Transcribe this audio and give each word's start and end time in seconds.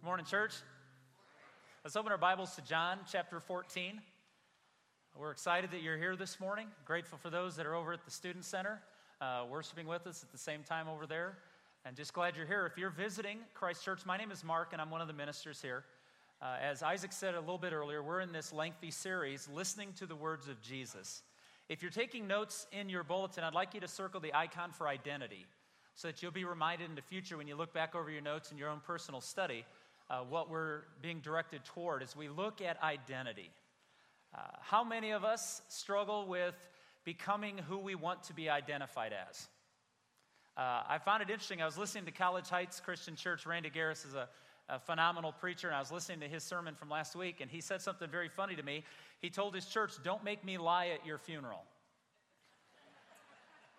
Good 0.00 0.06
morning, 0.06 0.26
church. 0.26 0.52
Let's 1.82 1.96
open 1.96 2.12
our 2.12 2.18
Bibles 2.18 2.54
to 2.54 2.62
John 2.62 3.00
chapter 3.10 3.40
14. 3.40 4.00
We're 5.18 5.32
excited 5.32 5.72
that 5.72 5.82
you're 5.82 5.96
here 5.96 6.14
this 6.14 6.38
morning. 6.38 6.68
Grateful 6.84 7.18
for 7.18 7.30
those 7.30 7.56
that 7.56 7.66
are 7.66 7.74
over 7.74 7.92
at 7.92 8.04
the 8.04 8.12
Student 8.12 8.44
Center 8.44 8.80
uh, 9.20 9.46
worshiping 9.50 9.88
with 9.88 10.06
us 10.06 10.22
at 10.22 10.30
the 10.30 10.38
same 10.38 10.62
time 10.62 10.86
over 10.86 11.04
there. 11.04 11.38
And 11.84 11.96
just 11.96 12.12
glad 12.12 12.36
you're 12.36 12.46
here. 12.46 12.64
If 12.64 12.78
you're 12.78 12.90
visiting 12.90 13.38
Christ 13.54 13.84
Church, 13.84 14.06
my 14.06 14.16
name 14.16 14.30
is 14.30 14.44
Mark, 14.44 14.68
and 14.72 14.80
I'm 14.80 14.88
one 14.88 15.00
of 15.00 15.08
the 15.08 15.14
ministers 15.14 15.60
here. 15.60 15.82
Uh, 16.40 16.54
as 16.62 16.84
Isaac 16.84 17.10
said 17.10 17.34
a 17.34 17.40
little 17.40 17.58
bit 17.58 17.72
earlier, 17.72 18.00
we're 18.00 18.20
in 18.20 18.30
this 18.30 18.52
lengthy 18.52 18.92
series, 18.92 19.48
Listening 19.52 19.92
to 19.94 20.06
the 20.06 20.14
Words 20.14 20.46
of 20.46 20.62
Jesus. 20.62 21.24
If 21.68 21.82
you're 21.82 21.90
taking 21.90 22.28
notes 22.28 22.68
in 22.70 22.88
your 22.88 23.02
bulletin, 23.02 23.42
I'd 23.42 23.52
like 23.52 23.74
you 23.74 23.80
to 23.80 23.88
circle 23.88 24.20
the 24.20 24.32
icon 24.32 24.70
for 24.70 24.86
identity 24.86 25.44
so 25.96 26.06
that 26.06 26.22
you'll 26.22 26.30
be 26.30 26.44
reminded 26.44 26.88
in 26.88 26.94
the 26.94 27.02
future 27.02 27.36
when 27.36 27.48
you 27.48 27.56
look 27.56 27.72
back 27.74 27.96
over 27.96 28.08
your 28.08 28.22
notes 28.22 28.52
in 28.52 28.58
your 28.58 28.68
own 28.68 28.78
personal 28.86 29.20
study 29.20 29.64
uh, 30.10 30.20
what 30.20 30.50
we're 30.50 30.82
being 31.02 31.20
directed 31.20 31.64
toward 31.64 32.02
as 32.02 32.16
we 32.16 32.28
look 32.28 32.60
at 32.60 32.82
identity. 32.82 33.50
Uh, 34.34 34.40
how 34.60 34.84
many 34.84 35.10
of 35.10 35.24
us 35.24 35.62
struggle 35.68 36.26
with 36.26 36.54
becoming 37.04 37.58
who 37.58 37.78
we 37.78 37.94
want 37.94 38.22
to 38.24 38.34
be 38.34 38.48
identified 38.48 39.12
as? 39.12 39.48
Uh, 40.56 40.82
I 40.88 40.98
found 40.98 41.22
it 41.22 41.30
interesting. 41.30 41.62
I 41.62 41.66
was 41.66 41.78
listening 41.78 42.04
to 42.06 42.10
College 42.10 42.48
Heights 42.48 42.80
Christian 42.80 43.14
Church. 43.16 43.46
Randy 43.46 43.70
Gariss 43.70 44.04
is 44.04 44.14
a, 44.14 44.28
a 44.68 44.78
phenomenal 44.78 45.32
preacher, 45.32 45.68
and 45.68 45.76
I 45.76 45.80
was 45.80 45.92
listening 45.92 46.20
to 46.20 46.28
his 46.28 46.42
sermon 46.42 46.74
from 46.74 46.90
last 46.90 47.14
week, 47.14 47.40
and 47.40 47.50
he 47.50 47.60
said 47.60 47.80
something 47.80 48.10
very 48.10 48.28
funny 48.28 48.56
to 48.56 48.62
me. 48.62 48.84
He 49.20 49.30
told 49.30 49.54
his 49.54 49.66
church, 49.66 49.92
Don't 50.02 50.24
make 50.24 50.44
me 50.44 50.58
lie 50.58 50.88
at 50.88 51.06
your 51.06 51.18
funeral. 51.18 51.62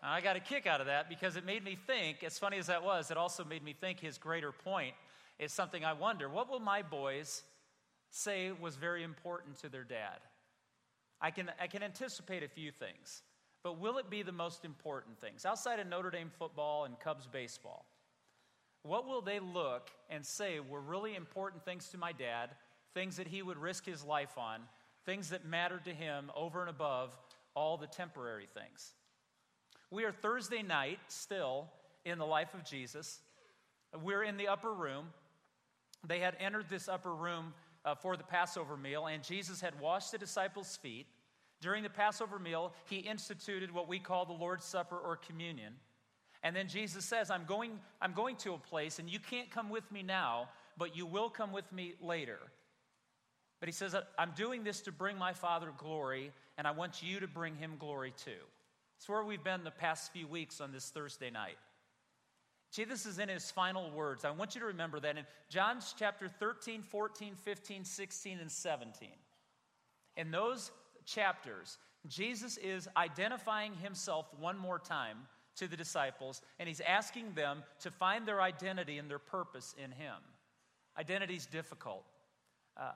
I 0.02 0.22
got 0.22 0.38
a 0.38 0.40
kick 0.40 0.66
out 0.66 0.80
of 0.80 0.88
that 0.88 1.10
because 1.10 1.36
it 1.36 1.46
made 1.46 1.64
me 1.64 1.78
think, 1.88 2.24
as 2.24 2.40
funny 2.40 2.58
as 2.58 2.68
that 2.68 2.84
was, 2.84 3.12
it 3.12 3.18
also 3.18 3.44
made 3.44 3.64
me 3.64 3.74
think 3.74 4.00
his 4.00 4.18
greater 4.18 4.52
point 4.52 4.96
is 5.38 5.52
something 5.52 5.84
I 5.84 5.94
wonder 5.94 6.30
what 6.30 6.50
will 6.50 6.60
my 6.60 6.82
boys 6.82 7.44
say 8.12 8.52
was 8.52 8.76
very 8.76 9.04
important 9.04 9.58
to 9.60 9.70
their 9.70 9.84
dad? 9.84 10.20
I 11.22 11.32
can, 11.32 11.52
I 11.60 11.68
can 11.68 11.84
anticipate 11.84 12.44
a 12.44 12.48
few 12.48 12.72
things, 12.72 13.24
but 13.62 13.78
will 13.78 13.98
it 13.98 14.10
be 14.10 14.22
the 14.24 14.32
most 14.32 14.64
important 14.64 15.20
things? 15.20 15.46
Outside 15.46 15.80
of 15.80 15.88
Notre 15.88 16.12
Dame 16.12 16.32
football 16.38 16.86
and 16.86 16.98
Cubs 17.00 17.28
baseball, 17.28 17.86
what 18.84 19.06
will 19.06 19.22
they 19.22 19.40
look 19.40 19.90
and 20.10 20.26
say 20.26 20.62
were 20.62 20.80
really 20.80 21.16
important 21.16 21.66
things 21.66 21.90
to 21.90 21.98
my 21.98 22.14
dad, 22.14 22.52
things 22.94 23.18
that 23.18 23.28
he 23.28 23.42
would 23.42 23.58
risk 23.58 23.86
his 23.86 24.04
life 24.04 24.38
on, 24.38 24.62
things 25.06 25.30
that 25.30 25.46
mattered 25.46 25.84
to 25.86 25.94
him 25.94 26.32
over 26.36 26.62
and 26.62 26.70
above 26.70 27.18
all 27.54 27.78
the 27.78 27.88
temporary 27.88 28.48
things? 28.54 28.94
We 29.92 30.04
are 30.04 30.12
Thursday 30.12 30.62
night 30.62 31.00
still 31.08 31.68
in 32.06 32.18
the 32.18 32.26
life 32.26 32.54
of 32.54 32.64
Jesus. 32.64 33.20
We're 34.04 34.24
in 34.24 34.38
the 34.38 34.48
upper 34.48 34.74
room 34.74 35.08
they 36.08 36.20
had 36.20 36.36
entered 36.40 36.70
this 36.70 36.88
upper 36.88 37.14
room 37.14 37.54
uh, 37.84 37.96
for 37.96 38.16
the 38.16 38.24
Passover 38.24 38.78
meal, 38.78 39.08
and 39.08 39.24
Jesus 39.24 39.62
had 39.62 39.80
washed 39.80 40.12
the 40.12 40.18
disciples' 40.18 40.78
feet. 40.78 41.08
During 41.62 41.84
the 41.84 41.90
Passover 41.90 42.40
meal, 42.40 42.74
he 42.90 42.98
instituted 42.98 43.72
what 43.72 43.88
we 43.88 44.00
call 44.00 44.26
the 44.26 44.34
Lord's 44.34 44.66
Supper 44.66 44.98
or 44.98 45.18
communion. 45.18 45.74
And 46.42 46.56
then 46.56 46.70
Jesus 46.70 47.04
says, 47.04 47.30
I'm 47.30 47.44
going, 47.44 47.80
I'm 48.02 48.14
going 48.14 48.38
to 48.38 48.54
a 48.54 48.58
place, 48.58 49.00
and 49.00 49.10
you 49.10 49.20
can't 49.20 49.52
come 49.52 49.70
with 49.70 49.90
me 49.92 50.04
now, 50.04 50.48
but 50.78 50.96
you 50.96 51.06
will 51.06 51.30
come 51.30 51.52
with 51.52 51.70
me 51.74 51.96
later. 52.02 52.40
But 53.60 53.68
he 53.68 53.74
says, 53.74 53.94
I'm 54.18 54.32
doing 54.38 54.64
this 54.64 54.80
to 54.82 54.92
bring 54.94 55.18
my 55.18 55.34
Father 55.34 55.74
glory, 55.78 56.32
and 56.58 56.66
I 56.66 56.72
want 56.72 57.04
you 57.04 57.20
to 57.20 57.28
bring 57.28 57.56
him 57.56 57.74
glory 57.78 58.14
too. 58.16 58.32
It's 59.00 59.08
where 59.08 59.24
we've 59.24 59.42
been 59.42 59.64
the 59.64 59.72
past 59.72 60.12
few 60.12 60.28
weeks 60.28 60.60
on 60.60 60.74
this 60.74 60.90
Thursday 60.90 61.30
night. 61.30 61.56
Jesus 62.70 63.06
is 63.06 63.18
in 63.18 63.30
his 63.30 63.50
final 63.50 63.90
words. 63.92 64.26
I 64.26 64.32
want 64.32 64.56
you 64.56 64.60
to 64.60 64.68
remember 64.68 65.00
that 65.00 65.18
in 65.18 65.24
John 65.48 65.78
chapter 65.98 66.28
13, 66.28 66.82
14, 66.82 67.34
15, 67.34 67.86
16, 67.86 68.40
and 68.40 68.52
17. 68.52 69.10
In 70.18 70.32
those 70.32 70.72
chapters, 71.06 71.78
Jesus 72.10 72.58
is 72.58 72.90
identifying 72.98 73.74
himself 73.76 74.28
one 74.38 74.58
more 74.58 74.80
time 74.80 75.20
to 75.56 75.70
the 75.70 75.78
disciples, 75.78 76.42
and 76.60 76.68
he's 76.68 76.82
asking 76.82 77.32
them 77.36 77.64
to 77.80 77.92
find 77.92 78.28
their 78.28 78.42
identity 78.42 78.98
and 78.98 79.10
their 79.10 79.18
purpose 79.18 79.76
in 79.82 79.92
him. 79.92 80.16
Identity 80.98 81.36
is 81.36 81.46
difficult. 81.46 82.04
Uh, 82.76 82.92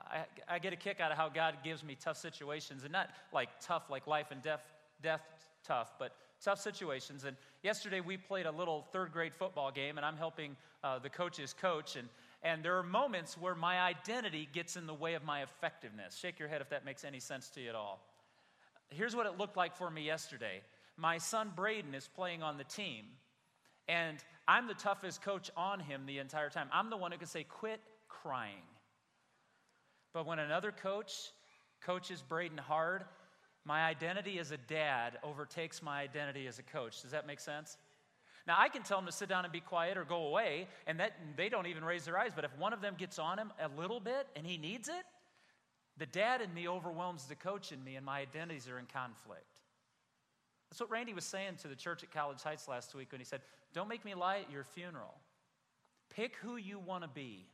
I, 0.48 0.56
I, 0.56 0.58
get 0.58 0.74
a 0.74 0.76
kick 0.76 1.00
out 1.00 1.10
of 1.12 1.16
how 1.16 1.30
God 1.30 1.56
gives 1.64 1.82
me 1.82 1.96
tough 1.98 2.18
situations, 2.18 2.82
and 2.82 2.92
not 2.92 3.08
like 3.32 3.48
tough, 3.62 3.88
like 3.88 4.06
life 4.06 4.30
and 4.30 4.42
death, 4.42 4.60
death 5.02 5.22
tough, 5.66 5.92
but 5.98 6.12
tough 6.42 6.60
situations. 6.60 7.24
And 7.24 7.36
yesterday 7.62 8.00
we 8.00 8.16
played 8.16 8.46
a 8.46 8.50
little 8.50 8.86
third 8.92 9.12
grade 9.12 9.34
football 9.34 9.70
game, 9.70 9.96
and 9.96 10.06
I'm 10.06 10.16
helping 10.16 10.56
uh, 10.82 10.98
the 10.98 11.10
coaches 11.10 11.54
coach. 11.58 11.96
And, 11.96 12.08
and 12.42 12.62
there 12.62 12.76
are 12.76 12.82
moments 12.82 13.38
where 13.38 13.54
my 13.54 13.80
identity 13.80 14.48
gets 14.52 14.76
in 14.76 14.86
the 14.86 14.94
way 14.94 15.14
of 15.14 15.24
my 15.24 15.42
effectiveness. 15.42 16.16
Shake 16.16 16.38
your 16.38 16.48
head 16.48 16.60
if 16.60 16.70
that 16.70 16.84
makes 16.84 17.04
any 17.04 17.20
sense 17.20 17.48
to 17.50 17.60
you 17.60 17.68
at 17.68 17.74
all. 17.74 18.00
Here's 18.90 19.16
what 19.16 19.26
it 19.26 19.38
looked 19.38 19.56
like 19.56 19.76
for 19.76 19.90
me 19.90 20.02
yesterday 20.02 20.60
my 20.96 21.18
son 21.18 21.50
Braden 21.56 21.94
is 21.94 22.08
playing 22.14 22.42
on 22.42 22.56
the 22.56 22.64
team, 22.64 23.04
and 23.88 24.18
I'm 24.46 24.68
the 24.68 24.74
toughest 24.74 25.22
coach 25.22 25.50
on 25.56 25.80
him 25.80 26.02
the 26.06 26.18
entire 26.18 26.50
time. 26.50 26.68
I'm 26.72 26.90
the 26.90 26.96
one 26.96 27.10
who 27.10 27.18
can 27.18 27.26
say, 27.26 27.44
Quit 27.44 27.80
crying. 28.08 28.62
But 30.12 30.26
when 30.26 30.38
another 30.38 30.70
coach 30.70 31.32
coaches 31.80 32.22
Braden 32.26 32.58
hard, 32.58 33.04
my 33.64 33.84
identity 33.84 34.38
as 34.38 34.50
a 34.50 34.56
dad 34.56 35.18
overtakes 35.22 35.82
my 35.82 36.00
identity 36.00 36.46
as 36.46 36.58
a 36.58 36.62
coach. 36.62 37.02
Does 37.02 37.12
that 37.12 37.26
make 37.26 37.40
sense? 37.40 37.78
Now, 38.46 38.56
I 38.58 38.68
can 38.68 38.82
tell 38.82 38.98
them 38.98 39.06
to 39.06 39.12
sit 39.12 39.28
down 39.28 39.44
and 39.44 39.52
be 39.52 39.60
quiet 39.60 39.96
or 39.96 40.04
go 40.04 40.26
away, 40.26 40.68
and 40.86 41.00
that 41.00 41.12
they 41.36 41.48
don't 41.48 41.66
even 41.66 41.82
raise 41.82 42.04
their 42.04 42.18
eyes. 42.18 42.32
But 42.34 42.44
if 42.44 42.56
one 42.58 42.74
of 42.74 42.82
them 42.82 42.94
gets 42.98 43.18
on 43.18 43.38
him 43.38 43.52
a 43.58 43.68
little 43.80 44.00
bit 44.00 44.28
and 44.36 44.46
he 44.46 44.58
needs 44.58 44.88
it, 44.88 45.04
the 45.96 46.06
dad 46.06 46.42
in 46.42 46.52
me 46.52 46.68
overwhelms 46.68 47.24
the 47.24 47.36
coach 47.36 47.72
in 47.72 47.82
me, 47.82 47.96
and 47.96 48.04
my 48.04 48.20
identities 48.20 48.68
are 48.68 48.78
in 48.78 48.86
conflict. 48.86 49.60
That's 50.70 50.80
what 50.80 50.90
Randy 50.90 51.14
was 51.14 51.24
saying 51.24 51.56
to 51.62 51.68
the 51.68 51.76
church 51.76 52.02
at 52.02 52.10
College 52.10 52.42
Heights 52.42 52.68
last 52.68 52.94
week 52.94 53.12
when 53.12 53.20
he 53.20 53.24
said, 53.24 53.40
Don't 53.72 53.88
make 53.88 54.04
me 54.04 54.14
lie 54.14 54.40
at 54.40 54.50
your 54.50 54.64
funeral. 54.64 55.14
Pick 56.14 56.36
who 56.36 56.56
you 56.56 56.78
want 56.78 57.02
to 57.02 57.08
be. 57.08 57.46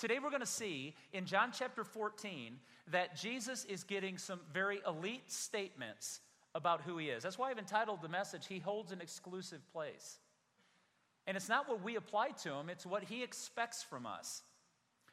Today 0.00 0.18
we're 0.18 0.30
going 0.30 0.40
to 0.40 0.46
see 0.46 0.94
in 1.12 1.26
John 1.26 1.52
chapter 1.52 1.84
14 1.84 2.56
that 2.90 3.16
Jesus 3.16 3.66
is 3.66 3.84
getting 3.84 4.16
some 4.16 4.40
very 4.50 4.80
elite 4.88 5.30
statements 5.30 6.20
about 6.54 6.80
who 6.80 6.96
he 6.96 7.10
is. 7.10 7.22
That's 7.22 7.38
why 7.38 7.50
I've 7.50 7.58
entitled 7.58 8.00
the 8.00 8.08
message, 8.08 8.46
He 8.46 8.60
Holds 8.60 8.92
an 8.92 9.02
Exclusive 9.02 9.60
Place. 9.74 10.18
And 11.26 11.36
it's 11.36 11.50
not 11.50 11.68
what 11.68 11.84
we 11.84 11.96
apply 11.96 12.30
to 12.44 12.54
him, 12.54 12.70
it's 12.70 12.86
what 12.86 13.04
he 13.04 13.22
expects 13.22 13.82
from 13.82 14.06
us. 14.06 14.40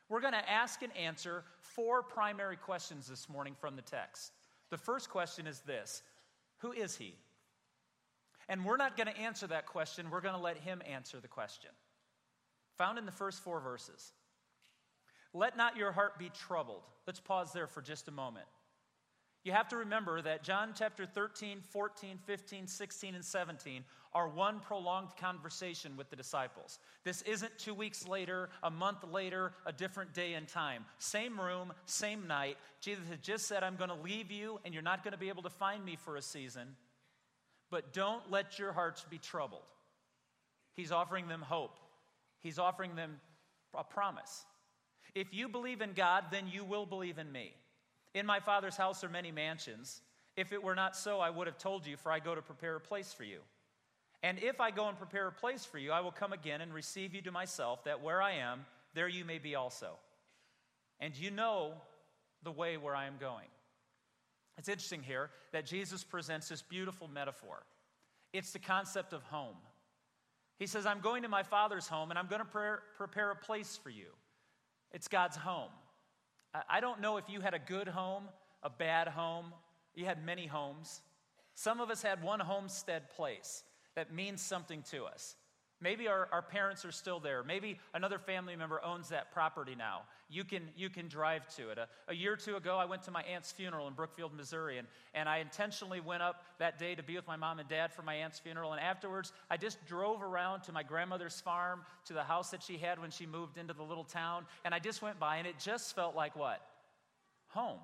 We're 0.07 0.21
going 0.21 0.31
to 0.31 0.49
ask 0.49 0.81
and 0.81 0.95
answer 0.95 1.43
four 1.59 2.01
primary 2.01 2.55
questions 2.55 3.09
this 3.09 3.27
morning 3.27 3.55
from 3.59 3.75
the 3.75 3.81
text. 3.81 4.31
The 4.69 4.77
first 4.77 5.09
question 5.09 5.47
is 5.47 5.59
this 5.59 6.01
Who 6.59 6.71
is 6.71 6.95
he? 6.95 7.13
And 8.47 8.63
we're 8.63 8.77
not 8.77 8.95
going 8.95 9.07
to 9.07 9.17
answer 9.17 9.47
that 9.47 9.65
question, 9.65 10.09
we're 10.09 10.21
going 10.21 10.35
to 10.35 10.41
let 10.41 10.55
him 10.55 10.81
answer 10.89 11.19
the 11.19 11.27
question. 11.27 11.71
Found 12.77 12.97
in 12.97 13.05
the 13.05 13.11
first 13.11 13.43
four 13.43 13.59
verses. 13.59 14.13
Let 15.33 15.57
not 15.57 15.77
your 15.77 15.91
heart 15.91 16.17
be 16.17 16.29
troubled. 16.29 16.83
Let's 17.05 17.19
pause 17.19 17.53
there 17.53 17.67
for 17.67 17.81
just 17.81 18.07
a 18.07 18.11
moment. 18.11 18.45
You 19.43 19.53
have 19.53 19.69
to 19.69 19.77
remember 19.77 20.21
that 20.21 20.43
John 20.43 20.73
chapter 20.77 21.05
13, 21.05 21.61
14, 21.61 22.19
15, 22.25 22.67
16, 22.67 23.15
and 23.15 23.23
17 23.23 23.85
are 24.13 24.27
one 24.27 24.59
prolonged 24.59 25.15
conversation 25.15 25.95
with 25.95 26.09
the 26.09 26.17
disciples. 26.17 26.79
This 27.05 27.21
isn't 27.21 27.57
two 27.57 27.73
weeks 27.73 28.05
later, 28.05 28.49
a 28.61 28.69
month 28.69 29.05
later, 29.09 29.53
a 29.65 29.71
different 29.71 30.13
day 30.13 30.33
and 30.33 30.49
time. 30.49 30.83
Same 30.99 31.39
room, 31.39 31.71
same 31.85 32.27
night. 32.27 32.57
Jesus 32.81 33.07
had 33.09 33.21
just 33.21 33.47
said, 33.47 33.63
I'm 33.63 33.77
going 33.77 33.89
to 33.89 33.95
leave 33.95 34.31
you 34.31 34.59
and 34.65 34.73
you're 34.73 34.83
not 34.83 35.01
going 35.01 35.13
to 35.13 35.17
be 35.17 35.29
able 35.29 35.43
to 35.43 35.49
find 35.49 35.85
me 35.85 35.95
for 35.95 36.17
a 36.17 36.21
season, 36.21 36.75
but 37.69 37.93
don't 37.93 38.29
let 38.29 38.59
your 38.59 38.73
hearts 38.73 39.05
be 39.09 39.17
troubled. 39.17 39.61
He's 40.75 40.91
offering 40.91 41.29
them 41.29 41.41
hope, 41.41 41.79
He's 42.39 42.59
offering 42.59 42.95
them 42.95 43.21
a 43.73 43.83
promise. 43.83 44.45
If 45.17 45.33
you 45.33 45.49
believe 45.49 45.81
in 45.81 45.93
God, 45.93 46.25
then 46.29 46.47
you 46.47 46.63
will 46.63 46.85
believe 46.85 47.17
in 47.17 47.31
me. 47.31 47.55
In 48.13 48.27
my 48.27 48.39
Father's 48.39 48.77
house 48.77 49.03
are 49.03 49.09
many 49.09 49.31
mansions. 49.31 50.01
If 50.35 50.53
it 50.53 50.61
were 50.61 50.75
not 50.75 50.95
so, 50.95 51.19
I 51.19 51.31
would 51.31 51.47
have 51.47 51.57
told 51.57 51.87
you, 51.87 51.97
for 51.97 52.11
I 52.11 52.19
go 52.19 52.35
to 52.35 52.41
prepare 52.43 52.75
a 52.75 52.79
place 52.79 53.13
for 53.13 53.23
you. 53.23 53.39
And 54.21 54.37
if 54.37 54.61
I 54.61 54.69
go 54.69 54.87
and 54.87 54.95
prepare 54.95 55.25
a 55.25 55.31
place 55.31 55.65
for 55.65 55.79
you, 55.79 55.91
I 55.91 56.01
will 56.01 56.11
come 56.11 56.33
again 56.33 56.61
and 56.61 56.71
receive 56.71 57.15
you 57.15 57.23
to 57.23 57.31
myself, 57.31 57.83
that 57.85 58.03
where 58.03 58.21
I 58.21 58.33
am, 58.33 58.63
there 58.93 59.07
you 59.07 59.25
may 59.25 59.39
be 59.39 59.55
also. 59.55 59.93
And 60.99 61.17
you 61.17 61.31
know 61.31 61.73
the 62.43 62.51
way 62.51 62.77
where 62.77 62.95
I 62.95 63.07
am 63.07 63.15
going. 63.19 63.47
It's 64.59 64.69
interesting 64.69 65.01
here 65.01 65.31
that 65.51 65.65
Jesus 65.65 66.03
presents 66.03 66.47
this 66.47 66.61
beautiful 66.61 67.07
metaphor. 67.07 67.63
It's 68.33 68.51
the 68.51 68.59
concept 68.59 69.13
of 69.13 69.23
home. 69.23 69.57
He 70.59 70.67
says, 70.67 70.85
I'm 70.85 70.99
going 70.99 71.23
to 71.23 71.29
my 71.29 71.41
Father's 71.41 71.87
home, 71.87 72.11
and 72.11 72.19
I'm 72.19 72.27
going 72.27 72.41
to 72.41 72.77
prepare 72.97 73.31
a 73.31 73.35
place 73.35 73.79
for 73.81 73.89
you. 73.89 74.09
It's 74.91 75.07
God's 75.07 75.37
home. 75.37 75.71
I 76.69 76.79
don't 76.79 77.01
know 77.01 77.17
if 77.17 77.29
you 77.29 77.41
had 77.41 77.53
a 77.53 77.59
good 77.59 77.87
home, 77.87 78.23
a 78.63 78.69
bad 78.69 79.07
home, 79.07 79.53
you 79.93 80.05
had 80.05 80.25
many 80.25 80.47
homes. 80.47 81.01
Some 81.55 81.81
of 81.81 81.89
us 81.89 82.01
had 82.01 82.23
one 82.23 82.39
homestead 82.39 83.09
place 83.15 83.63
that 83.95 84.13
means 84.13 84.41
something 84.41 84.83
to 84.91 85.05
us. 85.05 85.35
Maybe 85.79 86.07
our, 86.07 86.27
our 86.31 86.41
parents 86.41 86.85
are 86.85 86.91
still 86.91 87.19
there. 87.19 87.43
Maybe 87.43 87.79
another 87.93 88.17
family 88.17 88.55
member 88.55 88.83
owns 88.83 89.09
that 89.09 89.31
property 89.31 89.75
now. 89.75 90.01
You 90.27 90.43
can, 90.43 90.63
you 90.75 90.89
can 90.89 91.07
drive 91.07 91.47
to 91.55 91.69
it. 91.69 91.77
A, 91.77 91.87
a, 92.07 92.15
year 92.15 92.33
or 92.33 92.35
two 92.35 92.55
ago, 92.55 92.77
I 92.77 92.85
went 92.85 93.03
to 93.03 93.11
my 93.11 93.21
aunt's 93.21 93.51
funeral 93.51 93.87
in 93.87 93.93
Brookfield, 93.93 94.33
Missouri, 94.35 94.79
and, 94.79 94.87
and 95.13 95.29
I 95.29 95.37
intentionally 95.37 95.99
went 95.99 96.23
up 96.23 96.43
that 96.57 96.79
day 96.79 96.95
to 96.95 97.03
be 97.03 97.15
with 97.15 97.27
my 97.27 97.35
mom 97.35 97.59
and 97.59 97.69
dad 97.69 97.93
for 97.93 98.01
my 98.01 98.15
aunt's 98.15 98.39
funeral. 98.39 98.73
And 98.73 98.81
afterwards, 98.81 99.33
I 99.51 99.57
just 99.57 99.85
drove 99.85 100.23
around 100.23 100.63
to 100.63 100.71
my 100.71 100.81
grandmother's 100.81 101.39
farm, 101.39 101.81
to 102.05 102.13
the 102.13 102.23
house 102.23 102.49
that 102.49 102.63
she 102.63 102.77
had 102.77 102.99
when 102.99 103.11
she 103.11 103.27
moved 103.27 103.59
into 103.59 103.73
the 103.73 103.83
little 103.83 104.03
town, 104.03 104.45
and 104.65 104.73
I 104.73 104.79
just 104.79 105.03
went 105.03 105.19
by, 105.19 105.37
and 105.37 105.45
it 105.45 105.59
just 105.59 105.95
felt 105.95 106.15
like 106.15 106.35
what? 106.35 106.59
Home. 107.49 107.79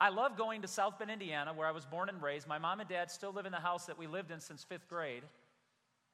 I 0.00 0.08
love 0.08 0.36
going 0.36 0.62
to 0.62 0.68
South 0.68 0.98
Bend, 0.98 1.10
Indiana, 1.10 1.52
where 1.52 1.68
I 1.68 1.72
was 1.72 1.84
born 1.84 2.08
and 2.08 2.20
raised. 2.20 2.48
My 2.48 2.58
mom 2.58 2.80
and 2.80 2.88
dad 2.88 3.10
still 3.10 3.32
live 3.32 3.46
in 3.46 3.52
the 3.52 3.58
house 3.58 3.86
that 3.86 3.98
we 3.98 4.06
lived 4.06 4.30
in 4.30 4.40
since 4.40 4.64
fifth 4.64 4.88
grade. 4.88 5.22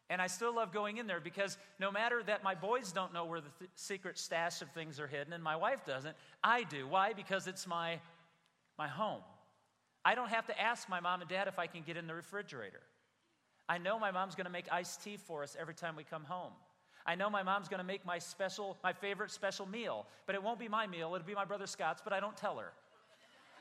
And 0.09 0.23
I 0.23 0.29
still 0.29 0.55
love 0.55 0.73
going 0.73 0.99
in 0.99 1.07
there 1.07 1.19
because 1.19 1.59
no 1.81 1.91
matter 1.91 2.23
that 2.23 2.45
my 2.45 2.55
boys 2.55 2.93
don't 2.93 3.13
know 3.13 3.25
where 3.25 3.41
the 3.41 3.51
th- 3.59 3.71
secret 3.75 4.19
stash 4.19 4.63
of 4.63 4.71
things 4.71 5.01
are 5.01 5.09
hidden 5.09 5.33
and 5.33 5.43
my 5.43 5.57
wife 5.57 5.85
doesn't, 5.85 6.17
I 6.45 6.63
do. 6.63 6.87
Why? 6.87 7.13
Because 7.13 7.49
it's 7.49 7.67
my, 7.67 7.99
my 8.79 8.87
home. 8.87 9.23
I 10.05 10.15
don't 10.15 10.31
have 10.31 10.47
to 10.47 10.61
ask 10.61 10.89
my 10.89 11.01
mom 11.01 11.23
and 11.23 11.29
dad 11.29 11.49
if 11.49 11.59
I 11.59 11.67
can 11.67 11.83
get 11.83 11.97
in 11.97 12.07
the 12.07 12.15
refrigerator. 12.15 12.83
I 13.69 13.79
know 13.79 13.99
my 13.99 14.13
mom's 14.13 14.37
to 14.37 14.49
make 14.49 14.67
iced 14.71 15.03
tea 15.03 15.17
for 15.17 15.43
us 15.43 15.57
every 15.59 15.75
time 15.75 15.97
we 15.97 16.05
come 16.05 16.23
home. 16.23 16.53
I 17.05 17.17
know 17.17 17.29
my 17.29 17.43
mom's 17.43 17.69
to 17.81 17.85
make 17.85 18.07
my 18.07 18.21
special, 18.21 18.77
my 18.85 18.93
favorite 18.93 19.33
special 19.33 19.67
meal, 19.67 20.07
but 20.25 20.37
it 20.37 20.43
won't 20.43 20.61
be 20.61 20.69
my 20.69 20.87
meal. 20.87 21.13
It'll 21.17 21.27
be 21.27 21.35
my 21.35 21.45
brother 21.45 21.67
Scott's, 21.67 22.01
but 22.03 22.13
I 22.13 22.21
don't 22.21 22.37
tell 22.37 22.59
her. 22.59 22.73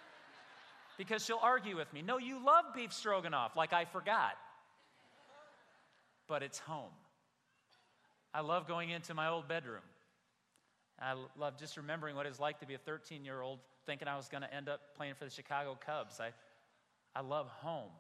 because 0.98 1.26
she'll 1.26 1.40
argue 1.42 1.76
with 1.76 1.92
me. 1.92 2.04
No, 2.04 2.20
you 2.20 2.44
love 2.44 2.66
beef 2.76 2.94
stroganoff, 2.94 3.56
like 3.56 3.74
I 3.74 3.86
forgot 3.86 4.36
but 6.28 6.44
it's 6.44 6.60
home. 6.60 6.92
I 8.34 8.42
love 8.42 8.68
going 8.68 8.90
into 8.90 9.14
my 9.14 9.30
old 9.30 9.48
bedroom. 9.48 9.84
I 11.00 11.16
love 11.38 11.58
just 11.58 11.78
remembering 11.78 12.16
what 12.16 12.26
it's 12.26 12.40
like 12.40 12.60
to 12.60 12.66
be 12.66 12.74
a 12.74 12.78
13 12.78 13.26
year 13.26 13.42
old 13.42 13.60
thinking 13.86 14.08
I 14.08 14.18
was 14.18 14.28
going 14.28 14.44
to 14.44 14.54
end 14.54 14.70
up 14.70 14.96
playing 14.96 15.16
for 15.16 15.26
the 15.26 15.32
Chicago 15.32 15.78
Cubs. 15.86 16.20
I, 16.20 16.32
I 17.16 17.22
love 17.22 17.48
home. 17.48 17.92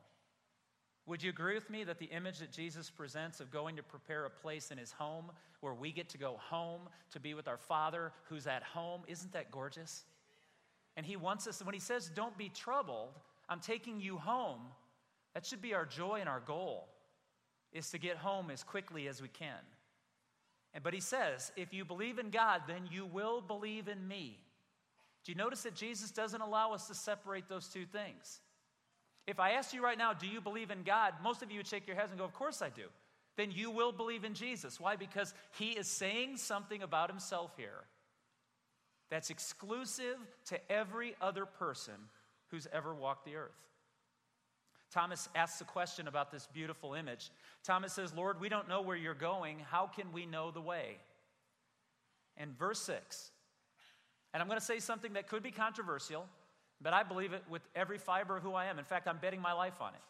Would 1.07 1.21
you 1.21 1.29
agree 1.29 1.53
with 1.53 1.69
me 1.69 1.83
that 1.83 1.99
the 1.99 2.05
image 2.07 2.39
that 2.39 2.51
Jesus 2.51 2.89
presents 2.89 3.39
of 3.39 3.51
going 3.51 3.75
to 3.75 3.83
prepare 3.83 4.25
a 4.25 4.29
place 4.29 4.71
in 4.71 4.77
his 4.77 4.91
home 4.91 5.31
where 5.59 5.73
we 5.73 5.91
get 5.91 6.09
to 6.09 6.17
go 6.17 6.37
home 6.49 6.81
to 7.11 7.19
be 7.19 7.33
with 7.35 7.47
our 7.47 7.57
Father 7.57 8.11
who's 8.23 8.47
at 8.47 8.63
home, 8.63 9.01
isn't 9.07 9.31
that 9.33 9.51
gorgeous? 9.51 10.05
And 10.97 11.05
he 11.05 11.15
wants 11.15 11.45
us, 11.47 11.63
when 11.63 11.73
he 11.73 11.79
says, 11.79 12.09
Don't 12.13 12.35
be 12.37 12.49
troubled, 12.49 13.19
I'm 13.47 13.59
taking 13.59 14.01
you 14.01 14.17
home, 14.17 14.61
that 15.35 15.45
should 15.45 15.61
be 15.61 15.75
our 15.75 15.85
joy 15.85 16.17
and 16.21 16.29
our 16.29 16.39
goal 16.39 16.87
is 17.75 17.89
to 17.91 17.99
get 17.99 18.17
home 18.17 18.49
as 18.49 18.63
quickly 18.63 19.07
as 19.07 19.21
we 19.21 19.27
can. 19.27 19.61
And, 20.73 20.83
but 20.83 20.93
he 20.93 21.01
says, 21.01 21.51
if 21.55 21.73
you 21.73 21.85
believe 21.85 22.17
in 22.17 22.29
God, 22.31 22.61
then 22.67 22.87
you 22.89 23.05
will 23.05 23.41
believe 23.41 23.87
in 23.87 24.07
me. 24.07 24.39
Do 25.23 25.31
you 25.31 25.37
notice 25.37 25.63
that 25.63 25.75
Jesus 25.75 26.09
doesn't 26.09 26.41
allow 26.41 26.73
us 26.73 26.87
to 26.87 26.95
separate 26.95 27.49
those 27.49 27.67
two 27.67 27.85
things? 27.85 28.39
If 29.27 29.39
I 29.39 29.51
ask 29.51 29.73
you 29.73 29.83
right 29.83 29.97
now, 29.97 30.13
do 30.13 30.27
you 30.27 30.39
believe 30.39 30.71
in 30.71 30.83
God? 30.83 31.13
Most 31.21 31.43
of 31.43 31.51
you 31.51 31.57
would 31.57 31.67
shake 31.67 31.87
your 31.87 31.95
heads 31.95 32.11
and 32.11 32.19
go, 32.19 32.25
Of 32.25 32.33
course 32.33 32.61
I 32.61 32.69
do. 32.69 32.83
Then 33.35 33.51
you 33.51 33.71
will 33.71 33.91
believe 33.91 34.23
in 34.23 34.33
Jesus. 34.33 34.79
Why? 34.79 34.95
Because 34.95 35.33
he 35.57 35.71
is 35.71 35.87
saying 35.87 36.37
something 36.37 36.81
about 36.81 37.09
himself 37.09 37.51
here 37.57 37.83
that's 39.09 39.29
exclusive 39.29 40.17
to 40.45 40.71
every 40.71 41.15
other 41.21 41.45
person 41.45 41.95
who's 42.51 42.67
ever 42.71 42.93
walked 42.93 43.25
the 43.25 43.35
earth. 43.35 43.51
Thomas 44.95 45.27
asks 45.35 45.59
a 45.59 45.65
question 45.65 46.07
about 46.07 46.31
this 46.31 46.47
beautiful 46.53 46.93
image. 46.93 47.29
Thomas 47.65 47.91
says, 47.91 48.13
Lord, 48.13 48.39
we 48.39 48.47
don't 48.47 48.69
know 48.69 48.81
where 48.81 48.95
you're 48.95 49.13
going. 49.13 49.59
How 49.69 49.87
can 49.87 50.13
we 50.13 50.25
know 50.25 50.51
the 50.51 50.61
way? 50.61 50.95
And 52.37 52.57
verse 52.57 52.79
6, 52.83 53.31
and 54.33 54.41
I'm 54.41 54.47
going 54.47 54.59
to 54.59 54.65
say 54.65 54.79
something 54.79 55.13
that 55.13 55.27
could 55.27 55.43
be 55.43 55.51
controversial, 55.51 56.25
but 56.81 56.93
I 56.93 57.03
believe 57.03 57.33
it 57.33 57.43
with 57.49 57.61
every 57.75 57.97
fiber 57.97 58.37
of 58.37 58.43
who 58.43 58.53
I 58.53 58.67
am. 58.67 58.79
In 58.79 58.85
fact, 58.85 59.05
I'm 59.09 59.17
betting 59.17 59.41
my 59.41 59.51
life 59.51 59.81
on 59.81 59.93
it. 59.93 60.01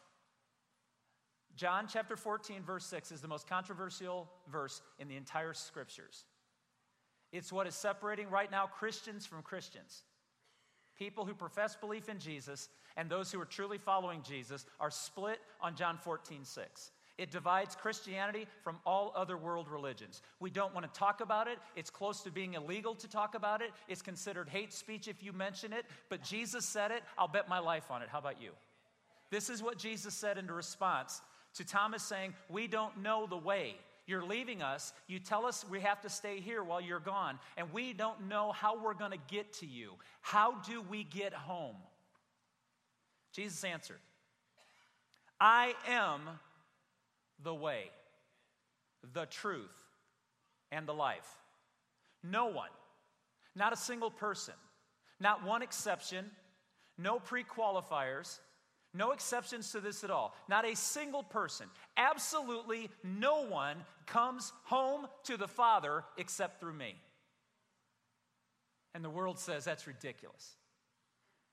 John 1.55 1.87
chapter 1.91 2.15
14, 2.15 2.61
verse 2.61 2.85
6 2.85 3.11
is 3.11 3.21
the 3.21 3.27
most 3.27 3.47
controversial 3.47 4.29
verse 4.51 4.83
in 4.99 5.07
the 5.07 5.15
entire 5.15 5.53
scriptures. 5.53 6.25
It's 7.31 7.51
what 7.51 7.65
is 7.65 7.73
separating 7.73 8.29
right 8.29 8.51
now 8.51 8.67
Christians 8.67 9.25
from 9.25 9.41
Christians. 9.41 10.03
People 10.97 11.25
who 11.25 11.33
profess 11.33 11.75
belief 11.75 12.09
in 12.09 12.19
Jesus 12.19 12.69
and 12.97 13.09
those 13.09 13.31
who 13.31 13.39
are 13.41 13.45
truly 13.45 13.77
following 13.77 14.21
Jesus 14.23 14.65
are 14.79 14.91
split 14.91 15.39
on 15.61 15.75
John 15.75 15.97
14, 15.97 16.43
6. 16.43 16.91
It 17.17 17.31
divides 17.31 17.75
Christianity 17.75 18.45
from 18.61 18.77
all 18.85 19.13
other 19.15 19.37
world 19.37 19.69
religions. 19.69 20.21
We 20.39 20.49
don't 20.49 20.73
want 20.73 20.91
to 20.91 20.99
talk 20.99 21.21
about 21.21 21.47
it. 21.47 21.59
It's 21.75 21.89
close 21.89 22.21
to 22.21 22.31
being 22.31 22.55
illegal 22.55 22.93
to 22.95 23.07
talk 23.07 23.35
about 23.35 23.61
it. 23.61 23.71
It's 23.87 24.01
considered 24.01 24.49
hate 24.49 24.73
speech 24.73 25.07
if 25.07 25.23
you 25.23 25.31
mention 25.31 25.71
it. 25.71 25.85
But 26.09 26.23
Jesus 26.23 26.65
said 26.65 26.91
it. 26.91 27.03
I'll 27.17 27.29
bet 27.29 27.47
my 27.47 27.59
life 27.59 27.89
on 27.89 28.01
it. 28.01 28.09
How 28.09 28.19
about 28.19 28.41
you? 28.41 28.51
This 29.31 29.49
is 29.49 29.63
what 29.63 29.77
Jesus 29.77 30.13
said 30.13 30.37
in 30.37 30.47
response 30.47 31.21
to 31.55 31.65
Thomas 31.65 32.03
saying, 32.03 32.33
We 32.49 32.67
don't 32.67 33.01
know 33.01 33.27
the 33.27 33.37
way. 33.37 33.75
You're 34.07 34.23
leaving 34.23 34.61
us. 34.61 34.93
You 35.07 35.19
tell 35.19 35.45
us 35.45 35.65
we 35.69 35.81
have 35.81 36.01
to 36.01 36.09
stay 36.09 36.39
here 36.39 36.63
while 36.63 36.81
you're 36.81 36.99
gone, 36.99 37.39
and 37.57 37.73
we 37.73 37.93
don't 37.93 38.27
know 38.27 38.51
how 38.51 38.81
we're 38.81 38.93
going 38.93 39.11
to 39.11 39.19
get 39.27 39.53
to 39.53 39.65
you. 39.65 39.93
How 40.21 40.55
do 40.67 40.81
we 40.81 41.03
get 41.03 41.33
home? 41.33 41.75
Jesus 43.33 43.63
answered, 43.63 43.99
I 45.39 45.73
am 45.87 46.21
the 47.43 47.53
way, 47.53 47.89
the 49.13 49.25
truth, 49.25 49.73
and 50.71 50.87
the 50.87 50.93
life. 50.93 51.27
No 52.23 52.47
one, 52.47 52.69
not 53.55 53.73
a 53.73 53.77
single 53.77 54.11
person, 54.11 54.53
not 55.19 55.43
one 55.43 55.61
exception, 55.61 56.25
no 56.97 57.19
pre 57.19 57.43
qualifiers, 57.43 58.39
no 58.95 59.11
exceptions 59.11 59.71
to 59.71 59.79
this 59.79 60.03
at 60.03 60.11
all. 60.11 60.35
Not 60.47 60.65
a 60.65 60.75
single 60.75 61.23
person, 61.23 61.67
absolutely 61.97 62.89
no 63.03 63.45
one 63.45 63.77
comes 64.05 64.53
home 64.63 65.07
to 65.23 65.37
the 65.37 65.47
Father 65.47 66.03
except 66.17 66.59
through 66.59 66.73
me. 66.73 66.95
And 68.93 69.03
the 69.03 69.09
world 69.09 69.37
says 69.37 69.65
that's 69.65 69.87
ridiculous. 69.87 70.55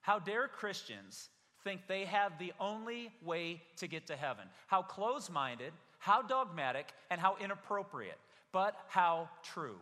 How 0.01 0.19
dare 0.19 0.49
Christians 0.49 1.29
think 1.65 1.83
they 1.87 2.05
have 2.05 2.39
the 2.39 2.53
only 2.61 3.11
way 3.25 3.63
to 3.77 3.87
get 3.87 4.07
to 4.09 4.17
heaven? 4.17 4.45
How 4.67 4.83
close 4.83 5.31
minded, 5.31 5.73
how 5.99 6.23
dogmatic, 6.23 6.93
and 7.11 7.21
how 7.21 7.37
inappropriate, 7.41 8.19
but 8.53 8.77
how 8.89 9.29
true. 9.43 9.79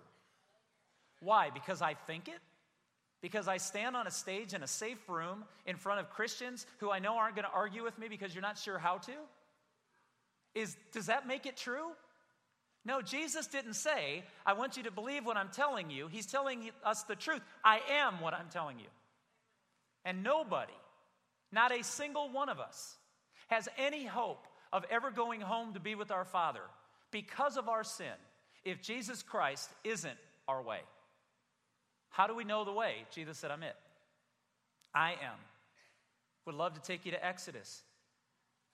Why? 1.20 1.50
Because 1.50 1.82
I 1.82 1.94
think 2.06 2.28
it? 2.28 2.40
Because 3.22 3.48
I 3.48 3.58
stand 3.58 3.96
on 3.96 4.06
a 4.06 4.10
stage 4.10 4.54
in 4.54 4.62
a 4.62 4.66
safe 4.66 5.08
room 5.08 5.44
in 5.66 5.76
front 5.76 6.00
of 6.00 6.10
Christians 6.10 6.66
who 6.78 6.90
I 6.90 7.00
know 7.00 7.16
aren't 7.16 7.36
going 7.36 7.44
to 7.44 7.52
argue 7.52 7.82
with 7.82 7.98
me 7.98 8.08
because 8.08 8.34
you're 8.34 8.42
not 8.42 8.58
sure 8.58 8.78
how 8.78 8.96
to? 8.98 9.12
Is, 10.54 10.76
does 10.92 11.06
that 11.06 11.26
make 11.26 11.46
it 11.46 11.56
true? 11.56 11.88
No, 12.84 13.02
Jesus 13.02 13.46
didn't 13.46 13.74
say, 13.74 14.24
I 14.46 14.54
want 14.54 14.76
you 14.76 14.84
to 14.84 14.90
believe 14.90 15.26
what 15.26 15.36
I'm 15.36 15.50
telling 15.50 15.90
you. 15.90 16.08
He's 16.08 16.26
telling 16.26 16.70
us 16.84 17.02
the 17.02 17.14
truth. 17.14 17.42
I 17.62 17.80
am 17.90 18.20
what 18.20 18.32
I'm 18.32 18.48
telling 18.50 18.78
you. 18.78 18.86
And 20.04 20.22
nobody, 20.22 20.72
not 21.52 21.72
a 21.72 21.84
single 21.84 22.30
one 22.30 22.48
of 22.48 22.58
us, 22.58 22.96
has 23.48 23.68
any 23.76 24.06
hope 24.06 24.46
of 24.72 24.84
ever 24.90 25.10
going 25.10 25.42
home 25.42 25.74
to 25.74 25.80
be 25.80 25.94
with 25.94 26.10
our 26.10 26.24
Father 26.24 26.62
because 27.10 27.58
of 27.58 27.68
our 27.68 27.84
sin 27.84 28.06
if 28.64 28.80
Jesus 28.80 29.22
Christ 29.22 29.68
isn't 29.84 30.18
our 30.48 30.62
way. 30.62 30.80
How 32.10 32.26
do 32.26 32.34
we 32.34 32.44
know 32.44 32.64
the 32.64 32.72
way? 32.72 33.04
Jesus 33.14 33.38
said, 33.38 33.50
I'm 33.50 33.62
it. 33.62 33.76
I 34.94 35.12
am. 35.12 35.38
Would 36.46 36.54
love 36.54 36.74
to 36.74 36.80
take 36.80 37.06
you 37.06 37.12
to 37.12 37.24
Exodus. 37.24 37.82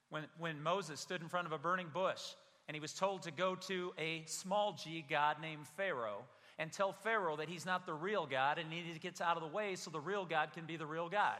When, 0.08 0.24
when 0.38 0.62
Moses 0.62 1.00
stood 1.00 1.20
in 1.20 1.28
front 1.28 1.46
of 1.46 1.52
a 1.52 1.58
burning 1.58 1.88
bush 1.92 2.22
and 2.68 2.74
he 2.74 2.80
was 2.80 2.92
told 2.92 3.22
to 3.22 3.30
go 3.30 3.54
to 3.54 3.92
a 3.98 4.22
small 4.26 4.72
g 4.72 5.04
God 5.08 5.36
named 5.40 5.66
Pharaoh 5.76 6.24
and 6.58 6.72
tell 6.72 6.92
Pharaoh 6.92 7.36
that 7.36 7.48
he's 7.48 7.66
not 7.66 7.86
the 7.86 7.92
real 7.92 8.26
God 8.26 8.58
and 8.58 8.72
he 8.72 8.80
needs 8.80 8.94
to 8.94 9.00
get 9.00 9.20
out 9.20 9.36
of 9.36 9.42
the 9.42 9.54
way 9.54 9.74
so 9.76 9.90
the 9.90 10.00
real 10.00 10.24
God 10.24 10.52
can 10.54 10.64
be 10.64 10.76
the 10.76 10.86
real 10.86 11.08
God. 11.08 11.38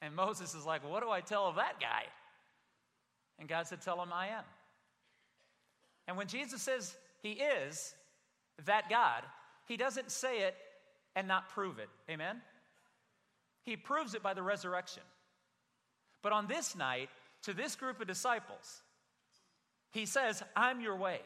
And 0.00 0.14
Moses 0.14 0.54
is 0.54 0.64
like, 0.64 0.88
What 0.88 1.02
do 1.02 1.10
I 1.10 1.20
tell 1.20 1.46
of 1.46 1.56
that 1.56 1.80
guy? 1.80 2.04
And 3.38 3.48
God 3.48 3.66
said, 3.66 3.82
Tell 3.82 4.00
him 4.02 4.12
I 4.12 4.28
am. 4.28 4.44
And 6.06 6.16
when 6.16 6.26
Jesus 6.26 6.62
says 6.62 6.96
he 7.22 7.32
is 7.32 7.94
that 8.66 8.88
God, 8.88 9.22
he 9.66 9.76
doesn't 9.76 10.10
say 10.10 10.40
it 10.40 10.54
and 11.16 11.28
not 11.28 11.48
prove 11.50 11.78
it. 11.78 11.88
Amen? 12.10 12.40
He 13.64 13.76
proves 13.76 14.14
it 14.14 14.22
by 14.22 14.34
the 14.34 14.42
resurrection. 14.42 15.02
But 16.22 16.32
on 16.32 16.46
this 16.46 16.76
night, 16.76 17.08
to 17.42 17.52
this 17.52 17.76
group 17.76 18.00
of 18.00 18.06
disciples, 18.06 18.82
he 19.92 20.06
says, 20.06 20.42
I'm 20.56 20.80
your 20.80 20.96
way. 20.96 21.20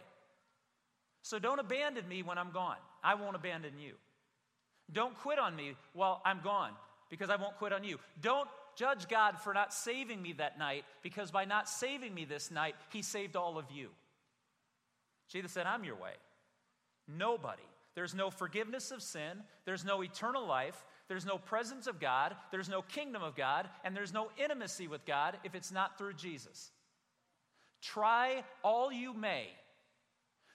So 1.22 1.38
don't 1.38 1.58
abandon 1.58 2.08
me 2.08 2.22
when 2.22 2.38
I'm 2.38 2.50
gone. 2.50 2.76
I 3.02 3.14
won't 3.14 3.36
abandon 3.36 3.78
you. 3.78 3.94
Don't 4.90 5.16
quit 5.18 5.38
on 5.38 5.54
me 5.54 5.74
while 5.92 6.22
I'm 6.24 6.40
gone 6.42 6.72
because 7.10 7.30
I 7.30 7.36
won't 7.36 7.56
quit 7.56 7.72
on 7.72 7.84
you. 7.84 7.98
Don't 8.20 8.48
judge 8.76 9.08
God 9.08 9.38
for 9.40 9.52
not 9.52 9.74
saving 9.74 10.22
me 10.22 10.32
that 10.34 10.58
night 10.58 10.84
because 11.02 11.30
by 11.30 11.44
not 11.44 11.68
saving 11.68 12.14
me 12.14 12.24
this 12.24 12.50
night, 12.50 12.74
he 12.90 13.02
saved 13.02 13.36
all 13.36 13.58
of 13.58 13.66
you. 13.70 13.88
Jesus 15.28 15.52
said, 15.52 15.66
I'm 15.66 15.84
your 15.84 15.96
way. 15.96 16.12
Nobody. 17.06 17.62
There's 17.98 18.14
no 18.14 18.30
forgiveness 18.30 18.92
of 18.92 19.02
sin. 19.02 19.42
There's 19.64 19.84
no 19.84 20.04
eternal 20.04 20.46
life. 20.46 20.84
There's 21.08 21.26
no 21.26 21.36
presence 21.36 21.88
of 21.88 21.98
God. 21.98 22.36
There's 22.52 22.68
no 22.68 22.80
kingdom 22.80 23.24
of 23.24 23.34
God. 23.34 23.68
And 23.82 23.96
there's 23.96 24.12
no 24.12 24.28
intimacy 24.36 24.86
with 24.86 25.04
God 25.04 25.36
if 25.42 25.56
it's 25.56 25.72
not 25.72 25.98
through 25.98 26.14
Jesus. 26.14 26.70
Try 27.82 28.44
all 28.62 28.92
you 28.92 29.12
may 29.14 29.48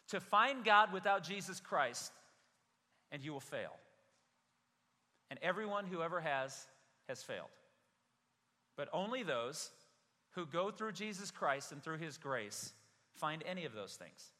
to 0.08 0.22
find 0.22 0.64
God 0.64 0.94
without 0.94 1.22
Jesus 1.22 1.60
Christ, 1.60 2.14
and 3.12 3.22
you 3.22 3.34
will 3.34 3.42
fail. 3.42 3.76
And 5.30 5.38
everyone 5.42 5.86
who 5.86 6.02
ever 6.02 6.22
has, 6.22 6.66
has 7.10 7.24
failed. 7.24 7.50
But 8.78 8.88
only 8.94 9.22
those 9.22 9.70
who 10.36 10.46
go 10.46 10.72
through 10.72 10.94
Jesus 10.94 11.30
Christ 11.30 11.74
and 11.74 11.84
through 11.84 11.98
his 11.98 12.18
grace 12.18 12.72
find 13.16 13.44
any 13.46 13.66
of 13.66 13.74
those 13.74 13.96
things. 13.96 14.32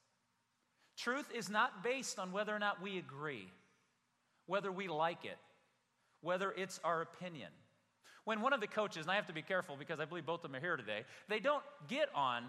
Truth 0.98 1.32
is 1.34 1.50
not 1.50 1.84
based 1.84 2.20
on 2.20 2.32
whether 2.32 2.56
or 2.56 2.60
not 2.60 2.82
we 2.82 2.98
agree, 2.98 3.48
whether 4.46 4.72
we 4.72 4.88
like 4.88 5.26
it, 5.26 5.38
whether 6.22 6.52
it's 6.52 6.80
our 6.84 7.02
opinion. 7.02 7.50
When 8.26 8.42
one 8.42 8.54
of 8.54 8.62
the 8.62 8.68
coaches, 8.68 9.04
and 9.04 9.12
I 9.12 9.16
have 9.16 9.26
to 9.28 9.34
be 9.34 9.42
careful 9.42 9.76
because 9.78 10.00
I 10.00 10.06
believe 10.06 10.26
both 10.26 10.44
of 10.44 10.52
them 10.52 10.56
are 10.56 10.62
here 10.62 10.78
today, 10.78 11.04
they 11.28 11.40
don't 11.40 11.64
get 11.88 12.10
on 12.16 12.46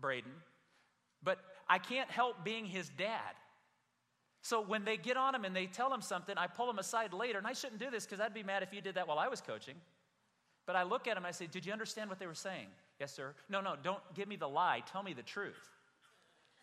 Braden, 0.00 0.32
but 1.22 1.38
I 1.68 1.78
can't 1.78 2.10
help 2.10 2.44
being 2.44 2.66
his 2.66 2.90
dad. 2.90 3.34
So 4.42 4.60
when 4.60 4.84
they 4.84 4.96
get 4.96 5.16
on 5.16 5.34
him 5.34 5.44
and 5.44 5.54
they 5.54 5.66
tell 5.66 5.92
him 5.92 6.02
something, 6.02 6.36
I 6.36 6.46
pull 6.46 6.68
him 6.68 6.78
aside 6.78 7.12
later, 7.12 7.38
and 7.38 7.46
I 7.46 7.52
shouldn't 7.52 7.80
do 7.80 7.90
this 7.90 8.04
because 8.04 8.20
I'd 8.20 8.34
be 8.34 8.42
mad 8.42 8.62
if 8.62 8.72
you 8.72 8.80
did 8.80 8.94
that 8.96 9.08
while 9.08 9.18
I 9.18 9.28
was 9.28 9.40
coaching. 9.40 9.74
But 10.66 10.76
I 10.76 10.82
look 10.82 11.06
at 11.06 11.12
him 11.12 11.18
and 11.18 11.26
I 11.26 11.30
say, 11.30 11.46
Did 11.46 11.64
you 11.64 11.72
understand 11.72 12.10
what 12.10 12.18
they 12.18 12.26
were 12.26 12.34
saying? 12.34 12.66
Yes, 13.00 13.12
sir. 13.14 13.34
No, 13.48 13.60
no, 13.60 13.74
don't 13.82 14.02
give 14.14 14.28
me 14.28 14.36
the 14.36 14.48
lie. 14.48 14.82
Tell 14.90 15.02
me 15.02 15.12
the 15.12 15.22
truth. 15.22 15.70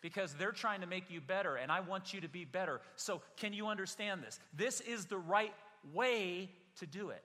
Because 0.06 0.34
they're 0.34 0.52
trying 0.52 0.82
to 0.82 0.86
make 0.86 1.10
you 1.10 1.20
better, 1.20 1.56
and 1.56 1.72
I 1.72 1.80
want 1.80 2.14
you 2.14 2.20
to 2.20 2.28
be 2.28 2.44
better. 2.44 2.80
So, 2.94 3.22
can 3.38 3.52
you 3.52 3.66
understand 3.66 4.22
this? 4.22 4.38
This 4.54 4.80
is 4.80 5.06
the 5.06 5.18
right 5.18 5.52
way 5.92 6.48
to 6.78 6.86
do 6.86 7.10
it. 7.10 7.24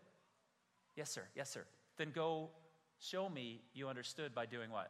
Yes, 0.96 1.12
sir. 1.12 1.22
Yes, 1.36 1.52
sir. 1.52 1.64
Then 1.98 2.10
go 2.10 2.50
show 2.98 3.30
me 3.30 3.62
you 3.76 3.88
understood 3.88 4.34
by 4.34 4.48
doing 4.48 4.72
what? 4.72 4.90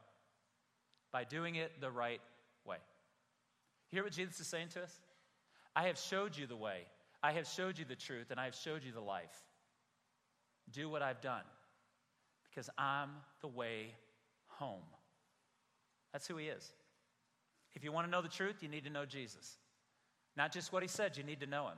By 1.11 1.25
doing 1.25 1.55
it 1.55 1.81
the 1.81 1.91
right 1.91 2.21
way. 2.65 2.77
Hear 3.89 4.05
what 4.05 4.13
Jesus 4.13 4.39
is 4.39 4.47
saying 4.47 4.69
to 4.69 4.83
us? 4.83 5.01
I 5.75 5.87
have 5.87 5.99
showed 5.99 6.37
you 6.37 6.47
the 6.47 6.55
way. 6.55 6.85
I 7.21 7.33
have 7.33 7.45
showed 7.45 7.77
you 7.77 7.83
the 7.83 7.97
truth, 7.97 8.31
and 8.31 8.39
I 8.39 8.45
have 8.45 8.55
showed 8.55 8.85
you 8.85 8.93
the 8.93 9.01
life. 9.01 9.35
Do 10.71 10.89
what 10.89 11.01
I've 11.01 11.19
done 11.19 11.43
because 12.49 12.69
I'm 12.77 13.09
the 13.41 13.49
way 13.49 13.95
home. 14.47 14.79
That's 16.13 16.25
who 16.25 16.37
he 16.37 16.45
is. 16.45 16.71
If 17.75 17.83
you 17.83 17.91
want 17.91 18.07
to 18.07 18.11
know 18.11 18.21
the 18.21 18.29
truth, 18.29 18.57
you 18.61 18.69
need 18.69 18.83
to 18.83 18.89
know 18.89 19.05
Jesus. 19.05 19.57
Not 20.35 20.51
just 20.51 20.71
what 20.71 20.81
he 20.81 20.87
said, 20.87 21.17
you 21.17 21.23
need 21.23 21.39
to 21.41 21.47
know 21.47 21.67
him. 21.67 21.77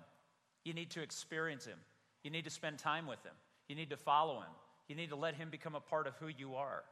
You 0.63 0.73
need 0.73 0.91
to 0.91 1.01
experience 1.01 1.65
him. 1.65 1.77
You 2.23 2.31
need 2.31 2.45
to 2.45 2.49
spend 2.49 2.77
time 2.77 3.07
with 3.07 3.23
him. 3.23 3.33
You 3.67 3.75
need 3.75 3.89
to 3.89 3.97
follow 3.97 4.37
him. 4.37 4.49
You 4.87 4.95
need 4.95 5.09
to 5.09 5.15
let 5.15 5.35
him 5.35 5.49
become 5.49 5.75
a 5.75 5.79
part 5.79 6.07
of 6.07 6.15
who 6.17 6.27
you 6.27 6.55
are. 6.55 6.83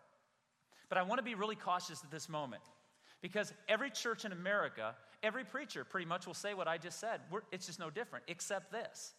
But 0.90 0.98
I 0.98 1.04
want 1.04 1.20
to 1.20 1.24
be 1.24 1.36
really 1.36 1.56
cautious 1.56 2.04
at 2.04 2.12
this 2.12 2.28
moment 2.28 2.64
because 3.22 3.54
every 3.70 3.90
church 3.90 4.26
in 4.26 4.32
America, 4.32 4.96
every 5.24 5.44
preacher 5.44 5.84
pretty 5.84 6.06
much 6.06 6.28
will 6.28 6.34
say 6.34 6.54
what 6.54 6.68
I 6.68 6.78
just 6.78 7.00
said. 7.00 7.22
We're, 7.32 7.42
it's 7.52 7.68
just 7.68 7.80
no 7.80 7.90
different, 7.90 8.26
except 8.28 8.72
this. 8.72 9.14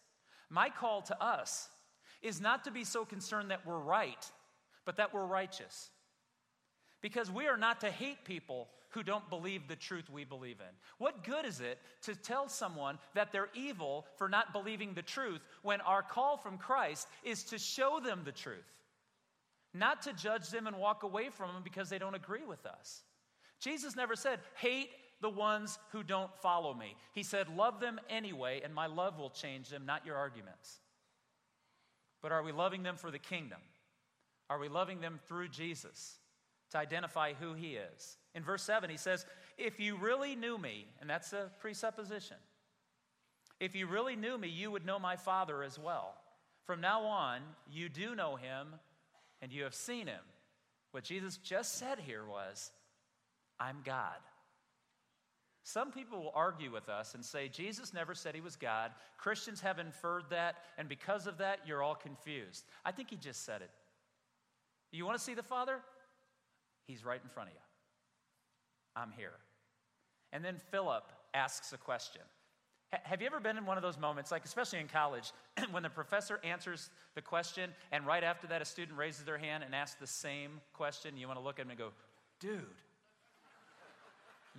My 0.49 0.69
call 0.69 1.01
to 1.03 1.23
us 1.23 1.69
is 2.21 2.39
not 2.39 2.63
to 2.65 2.71
be 2.71 2.83
so 2.83 3.05
concerned 3.05 3.51
that 3.51 3.65
we're 3.65 3.79
right 3.79 4.31
but 4.85 4.97
that 4.97 5.13
we're 5.13 5.25
righteous. 5.25 5.89
Because 7.01 7.29
we 7.29 7.47
are 7.47 7.57
not 7.57 7.81
to 7.81 7.89
hate 7.89 8.23
people 8.25 8.67
who 8.93 9.03
don't 9.03 9.29
believe 9.29 9.67
the 9.67 9.75
truth 9.75 10.09
we 10.09 10.23
believe 10.23 10.59
in. 10.59 10.75
What 10.97 11.23
good 11.23 11.45
is 11.45 11.59
it 11.59 11.79
to 12.03 12.15
tell 12.15 12.47
someone 12.47 12.99
that 13.13 13.31
they're 13.31 13.49
evil 13.53 14.05
for 14.17 14.29
not 14.29 14.53
believing 14.53 14.93
the 14.93 15.01
truth 15.01 15.41
when 15.61 15.81
our 15.81 16.01
call 16.01 16.37
from 16.37 16.57
Christ 16.57 17.07
is 17.23 17.43
to 17.45 17.57
show 17.57 17.99
them 17.99 18.21
the 18.23 18.31
truth? 18.31 18.71
Not 19.73 20.03
to 20.03 20.13
judge 20.13 20.49
them 20.49 20.67
and 20.67 20.77
walk 20.77 21.03
away 21.03 21.29
from 21.29 21.53
them 21.53 21.63
because 21.63 21.89
they 21.89 21.97
don't 21.97 22.15
agree 22.15 22.45
with 22.47 22.65
us. 22.65 23.01
Jesus 23.59 23.95
never 23.95 24.15
said, 24.15 24.39
hate 24.55 24.89
the 25.21 25.29
ones 25.29 25.79
who 25.91 26.03
don't 26.03 26.35
follow 26.37 26.73
me. 26.73 26.95
He 27.13 27.23
said, 27.23 27.47
love 27.49 27.79
them 27.79 27.99
anyway, 28.09 28.61
and 28.63 28.73
my 28.73 28.87
love 28.87 29.17
will 29.17 29.29
change 29.29 29.69
them, 29.69 29.85
not 29.85 30.05
your 30.05 30.17
arguments. 30.17 30.79
But 32.21 32.31
are 32.31 32.43
we 32.43 32.51
loving 32.51 32.83
them 32.83 32.97
for 32.97 33.09
the 33.09 33.19
kingdom? 33.19 33.59
Are 34.49 34.59
we 34.59 34.67
loving 34.67 35.01
them 35.01 35.19
through 35.27 35.47
Jesus 35.47 36.17
to 36.71 36.77
identify 36.77 37.33
who 37.33 37.53
he 37.53 37.75
is? 37.75 38.17
In 38.35 38.43
verse 38.43 38.63
7, 38.63 38.89
he 38.89 38.97
says, 38.97 39.25
If 39.57 39.79
you 39.79 39.95
really 39.95 40.35
knew 40.35 40.57
me, 40.57 40.87
and 40.99 41.09
that's 41.09 41.33
a 41.33 41.51
presupposition, 41.59 42.37
if 43.59 43.75
you 43.75 43.87
really 43.87 44.15
knew 44.15 44.37
me, 44.37 44.47
you 44.47 44.71
would 44.71 44.85
know 44.85 44.99
my 44.99 45.15
Father 45.15 45.63
as 45.63 45.77
well. 45.79 46.15
From 46.65 46.81
now 46.81 47.03
on, 47.03 47.41
you 47.71 47.89
do 47.89 48.15
know 48.15 48.35
him 48.35 48.67
and 49.41 49.51
you 49.51 49.63
have 49.63 49.75
seen 49.75 50.07
him. 50.07 50.21
What 50.91 51.03
Jesus 51.03 51.37
just 51.37 51.77
said 51.77 51.99
here 51.99 52.25
was, 52.25 52.71
I'm 53.59 53.77
God. 53.83 54.17
Some 55.63 55.91
people 55.91 56.21
will 56.21 56.31
argue 56.35 56.71
with 56.71 56.89
us 56.89 57.15
and 57.15 57.23
say, 57.23 57.47
Jesus 57.47 57.93
never 57.93 58.13
said 58.13 58.35
he 58.35 58.41
was 58.41 58.55
God. 58.55 58.91
Christians 59.17 59.61
have 59.61 59.79
inferred 59.79 60.25
that, 60.29 60.55
and 60.77 60.89
because 60.89 61.25
of 61.25 61.37
that, 61.37 61.59
you're 61.65 61.81
all 61.81 61.95
confused. 61.95 62.65
I 62.83 62.91
think 62.91 63.09
he 63.09 63.15
just 63.15 63.45
said 63.45 63.61
it. 63.61 63.69
You 64.91 65.05
want 65.05 65.17
to 65.17 65.23
see 65.23 65.33
the 65.33 65.43
Father? 65.43 65.79
He's 66.85 67.05
right 67.05 67.21
in 67.23 67.29
front 67.29 67.49
of 67.49 67.55
you. 67.55 67.61
I'm 68.95 69.11
here. 69.15 69.33
And 70.31 70.43
then 70.43 70.57
Philip 70.71 71.03
asks 71.33 71.73
a 71.73 71.77
question. 71.77 72.21
have 72.91 73.21
you 73.21 73.27
ever 73.27 73.39
been 73.39 73.57
in 73.57 73.65
one 73.65 73.77
of 73.77 73.83
those 73.83 73.99
moments, 73.99 74.31
like 74.31 74.45
especially 74.45 74.79
in 74.79 74.87
college, 74.87 75.31
when 75.71 75.83
the 75.83 75.89
professor 75.89 76.39
answers 76.43 76.89
the 77.15 77.21
question, 77.21 77.71
and 77.91 78.05
right 78.05 78.23
after 78.23 78.47
that, 78.47 78.61
a 78.61 78.65
student 78.65 78.97
raises 78.97 79.25
their 79.25 79.37
hand 79.37 79.63
and 79.63 79.73
asks 79.73 79.99
the 79.99 80.07
same 80.07 80.61
question? 80.73 81.17
You 81.17 81.27
want 81.27 81.39
to 81.39 81.43
look 81.43 81.59
at 81.59 81.65
him 81.65 81.71
and 81.71 81.79
go, 81.79 81.89
dude, 82.39 82.65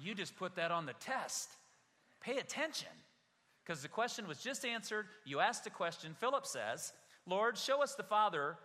you 0.01 0.15
just 0.15 0.37
put 0.37 0.57
that 0.57 0.71
on 0.71 0.87
the 0.87 0.95
test. 0.95 1.51
Pay 2.21 2.39
attention. 2.39 2.89
Because 3.65 3.83
the 3.83 3.89
question 3.89 4.29
was 4.29 4.39
just 4.39 4.65
answered. 4.65 5.07
You 5.25 5.41
asked 5.41 5.67
a 5.67 5.71
question. 5.71 6.15
Philip 6.19 6.47
says, 6.47 6.93
Lord, 7.27 7.57
show 7.57 7.83
us 7.83 7.95
the 7.95 8.03
Father, 8.03 8.57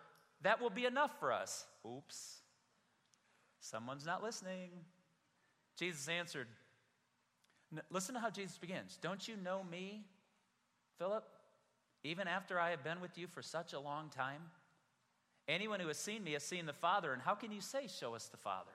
that 0.41 0.61
will 0.61 0.69
be 0.69 0.85
enough 0.85 1.19
for 1.19 1.31
us. 1.31 1.65
Oops. 1.85 2.39
Someone's 3.61 4.05
not 4.05 4.23
listening. 4.23 4.69
Jesus 5.79 6.09
answered, 6.09 6.47
Listen 7.89 8.15
to 8.15 8.19
how 8.19 8.29
Jesus 8.29 8.57
begins. 8.57 8.97
Don't 9.01 9.25
you 9.27 9.35
know 9.37 9.61
me, 9.71 10.03
Philip? 10.97 11.23
Even 12.03 12.27
after 12.27 12.59
I 12.59 12.71
have 12.71 12.83
been 12.83 12.99
with 12.99 13.17
you 13.17 13.27
for 13.27 13.41
such 13.41 13.71
a 13.73 13.79
long 13.79 14.09
time? 14.09 14.41
Anyone 15.47 15.79
who 15.79 15.87
has 15.87 15.97
seen 15.97 16.23
me 16.23 16.33
has 16.33 16.43
seen 16.43 16.65
the 16.65 16.73
Father, 16.73 17.13
and 17.13 17.21
how 17.21 17.33
can 17.33 17.51
you 17.51 17.61
say, 17.61 17.87
Show 17.87 18.13
us 18.13 18.25
the 18.27 18.37
Father? 18.37 18.71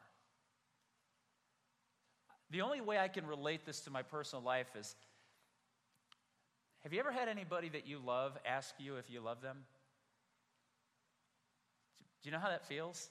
The 2.51 2.63
only 2.63 2.81
way 2.81 2.99
I 2.99 3.09
can 3.09 3.27
relate 3.27 3.67
this 3.67 3.81
to 3.83 3.91
my 3.91 4.03
personal 4.03 4.43
life 4.43 4.75
is 4.79 4.95
have 6.85 6.93
you 6.93 7.01
ever 7.01 7.13
had 7.13 7.29
anybody 7.29 7.71
that 7.71 7.87
you 7.87 7.99
love 7.99 8.39
ask 8.47 8.75
you 8.79 8.97
if 8.97 9.11
you 9.11 9.21
love 9.21 9.41
them? 9.41 9.57
Do 12.23 12.29
you 12.29 12.33
know 12.33 12.41
how 12.41 12.51
that 12.51 12.67
feels? 12.67 13.09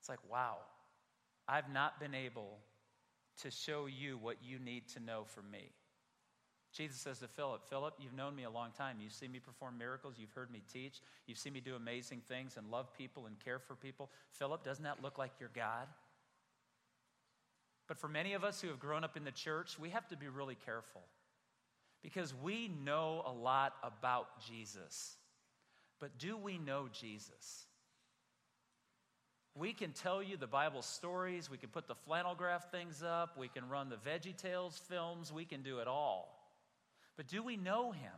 It's 0.00 0.08
like, 0.08 0.18
wow, 0.30 0.56
I've 1.48 1.72
not 1.72 2.00
been 2.00 2.14
able 2.14 2.58
to 3.42 3.50
show 3.50 3.86
you 3.86 4.18
what 4.18 4.36
you 4.42 4.58
need 4.58 4.88
to 4.90 5.00
know 5.00 5.24
from 5.26 5.50
me. 5.50 5.70
Jesus 6.72 6.98
says 6.98 7.20
to 7.20 7.28
Philip, 7.28 7.62
Philip, 7.70 7.94
you've 7.98 8.12
known 8.12 8.36
me 8.36 8.44
a 8.44 8.50
long 8.50 8.70
time. 8.76 8.96
You've 9.00 9.12
seen 9.12 9.32
me 9.32 9.38
perform 9.38 9.78
miracles. 9.78 10.16
You've 10.18 10.32
heard 10.32 10.50
me 10.50 10.62
teach. 10.70 11.00
You've 11.26 11.38
seen 11.38 11.54
me 11.54 11.60
do 11.60 11.74
amazing 11.74 12.20
things 12.28 12.56
and 12.56 12.70
love 12.70 12.92
people 12.92 13.26
and 13.26 13.38
care 13.42 13.58
for 13.58 13.74
people. 13.74 14.10
Philip, 14.32 14.62
doesn't 14.62 14.84
that 14.84 15.02
look 15.02 15.16
like 15.16 15.32
your 15.40 15.50
God? 15.54 15.86
But 17.88 17.98
for 17.98 18.08
many 18.08 18.34
of 18.34 18.44
us 18.44 18.60
who 18.60 18.68
have 18.68 18.80
grown 18.80 19.04
up 19.04 19.16
in 19.16 19.24
the 19.24 19.30
church, 19.30 19.78
we 19.78 19.90
have 19.90 20.08
to 20.08 20.16
be 20.16 20.28
really 20.28 20.56
careful 20.66 21.02
because 22.02 22.34
we 22.34 22.68
know 22.84 23.22
a 23.24 23.32
lot 23.32 23.74
about 23.82 24.28
Jesus. 24.46 25.16
But 25.98 26.18
do 26.18 26.36
we 26.36 26.58
know 26.58 26.88
Jesus? 26.92 27.66
We 29.58 29.72
can 29.72 29.92
tell 29.92 30.22
you 30.22 30.36
the 30.36 30.46
Bible 30.46 30.82
stories. 30.82 31.50
We 31.50 31.56
can 31.56 31.70
put 31.70 31.88
the 31.88 31.94
flannel 31.94 32.34
graph 32.34 32.70
things 32.70 33.02
up. 33.02 33.38
We 33.38 33.48
can 33.48 33.68
run 33.68 33.88
the 33.88 33.96
Veggie 33.96 34.36
Tales 34.36 34.80
films. 34.88 35.32
We 35.32 35.46
can 35.46 35.62
do 35.62 35.78
it 35.78 35.88
all. 35.88 36.28
But 37.16 37.26
do 37.28 37.42
we 37.42 37.56
know 37.56 37.90
him? 37.92 38.12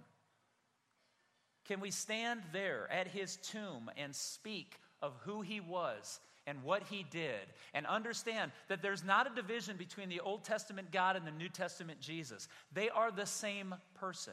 Can 1.65 1.81
we 1.81 1.93
stand 1.93 2.43
there 2.53 2.91
at 2.91 3.07
his 3.07 3.37
tomb 3.37 3.89
and 3.97 4.15
speak 4.15 4.81
of 5.01 5.15
who 5.25 5.43
he 5.43 5.61
was 5.61 6.19
and 6.47 6.65
what 6.65 6.83
he 6.85 7.05
did 7.09 7.47
and 7.73 7.87
understand 7.87 8.51
that 8.69 8.83
there's 8.83 9.05
not 9.05 9.31
a 9.31 9.35
division 9.35 9.77
between 9.77 10.09
the 10.09 10.21
Old 10.21 10.43
Testament 10.45 10.91
God 10.91 11.15
and 11.15 11.27
the 11.27 11.31
New 11.31 11.49
Testament 11.49 12.01
Jesus? 12.01 12.49
They 12.73 12.89
are 12.89 13.13
the 13.13 13.27
same 13.27 13.77
person. 13.95 14.33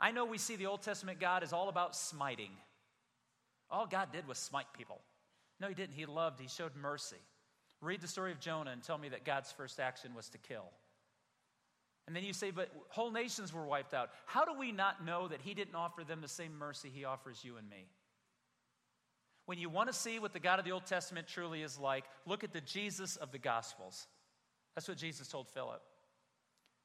I 0.00 0.10
know 0.10 0.24
we 0.24 0.38
see 0.38 0.56
the 0.56 0.66
Old 0.66 0.82
Testament 0.82 1.20
God 1.20 1.42
is 1.42 1.52
all 1.52 1.68
about 1.68 1.94
smiting. 1.94 2.50
All 3.70 3.86
God 3.86 4.10
did 4.10 4.26
was 4.26 4.38
smite 4.38 4.72
people. 4.76 5.00
No, 5.60 5.68
he 5.68 5.74
didn't. 5.74 5.94
He 5.94 6.06
loved, 6.06 6.40
he 6.40 6.48
showed 6.48 6.72
mercy. 6.74 7.16
Read 7.80 8.00
the 8.00 8.08
story 8.08 8.32
of 8.32 8.40
Jonah 8.40 8.70
and 8.70 8.82
tell 8.82 8.98
me 8.98 9.08
that 9.10 9.24
God's 9.24 9.50
first 9.52 9.80
action 9.80 10.14
was 10.14 10.28
to 10.30 10.38
kill. 10.38 10.64
And 12.06 12.16
then 12.16 12.24
you 12.24 12.32
say, 12.32 12.50
but 12.50 12.70
whole 12.88 13.10
nations 13.10 13.52
were 13.52 13.64
wiped 13.64 13.94
out. 13.94 14.10
How 14.26 14.44
do 14.44 14.58
we 14.58 14.72
not 14.72 15.04
know 15.04 15.28
that 15.28 15.40
he 15.40 15.54
didn't 15.54 15.74
offer 15.74 16.02
them 16.04 16.20
the 16.20 16.28
same 16.28 16.56
mercy 16.58 16.90
he 16.92 17.04
offers 17.04 17.44
you 17.44 17.56
and 17.56 17.68
me? 17.68 17.86
When 19.46 19.58
you 19.58 19.68
want 19.68 19.88
to 19.88 19.94
see 19.94 20.18
what 20.18 20.32
the 20.32 20.40
God 20.40 20.58
of 20.58 20.64
the 20.64 20.72
Old 20.72 20.86
Testament 20.86 21.26
truly 21.26 21.62
is 21.62 21.78
like, 21.78 22.04
look 22.26 22.44
at 22.44 22.52
the 22.52 22.60
Jesus 22.60 23.16
of 23.16 23.32
the 23.32 23.38
Gospels. 23.38 24.06
That's 24.74 24.88
what 24.88 24.96
Jesus 24.96 25.28
told 25.28 25.48
Philip. 25.48 25.82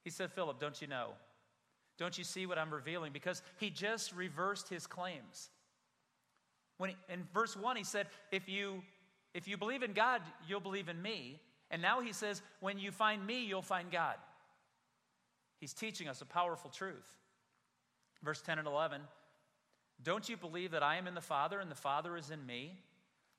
He 0.03 0.09
said, 0.09 0.31
Philip, 0.31 0.59
don't 0.59 0.79
you 0.81 0.87
know? 0.87 1.09
Don't 1.97 2.17
you 2.17 2.23
see 2.23 2.45
what 2.45 2.57
I'm 2.57 2.73
revealing? 2.73 3.11
Because 3.11 3.41
he 3.57 3.69
just 3.69 4.13
reversed 4.15 4.69
his 4.69 4.85
claims. 4.87 5.49
When 6.77 6.91
he, 6.91 6.95
in 7.09 7.23
verse 7.33 7.55
1, 7.55 7.75
he 7.75 7.83
said, 7.83 8.07
if 8.31 8.47
you, 8.47 8.83
if 9.33 9.47
you 9.47 9.57
believe 9.57 9.83
in 9.83 9.93
God, 9.93 10.21
you'll 10.47 10.59
believe 10.59 10.89
in 10.89 11.01
me. 11.01 11.39
And 11.71 11.81
now 11.81 12.01
he 12.01 12.13
says, 12.13 12.41
when 12.59 12.77
you 12.77 12.91
find 12.91 13.25
me, 13.25 13.45
you'll 13.45 13.61
find 13.61 13.91
God. 13.91 14.15
He's 15.59 15.73
teaching 15.73 16.07
us 16.07 16.21
a 16.21 16.25
powerful 16.25 16.69
truth. 16.69 17.17
Verse 18.23 18.41
10 18.41 18.59
and 18.59 18.67
11 18.67 19.01
Don't 20.03 20.27
you 20.29 20.37
believe 20.37 20.71
that 20.71 20.83
I 20.83 20.97
am 20.97 21.07
in 21.07 21.15
the 21.15 21.21
Father 21.21 21.59
and 21.59 21.69
the 21.69 21.75
Father 21.75 22.15
is 22.15 22.29
in 22.29 22.45
me? 22.45 22.77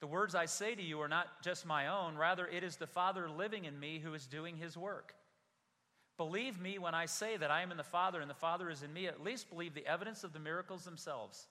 The 0.00 0.06
words 0.06 0.34
I 0.34 0.46
say 0.46 0.74
to 0.74 0.82
you 0.82 1.00
are 1.00 1.08
not 1.08 1.42
just 1.42 1.66
my 1.66 1.88
own, 1.88 2.16
rather, 2.16 2.46
it 2.46 2.62
is 2.62 2.76
the 2.76 2.86
Father 2.86 3.28
living 3.28 3.64
in 3.64 3.78
me 3.78 3.98
who 3.98 4.14
is 4.14 4.26
doing 4.26 4.56
his 4.56 4.76
work. 4.76 5.14
Believe 6.16 6.60
me 6.60 6.78
when 6.78 6.94
I 6.94 7.06
say 7.06 7.36
that 7.36 7.50
I 7.50 7.62
am 7.62 7.70
in 7.70 7.76
the 7.76 7.84
Father 7.84 8.20
and 8.20 8.30
the 8.30 8.34
Father 8.34 8.70
is 8.70 8.82
in 8.82 8.92
me. 8.92 9.06
At 9.06 9.22
least 9.22 9.50
believe 9.50 9.74
the 9.74 9.86
evidence 9.86 10.24
of 10.24 10.32
the 10.32 10.38
miracles 10.38 10.84
themselves. 10.84 11.46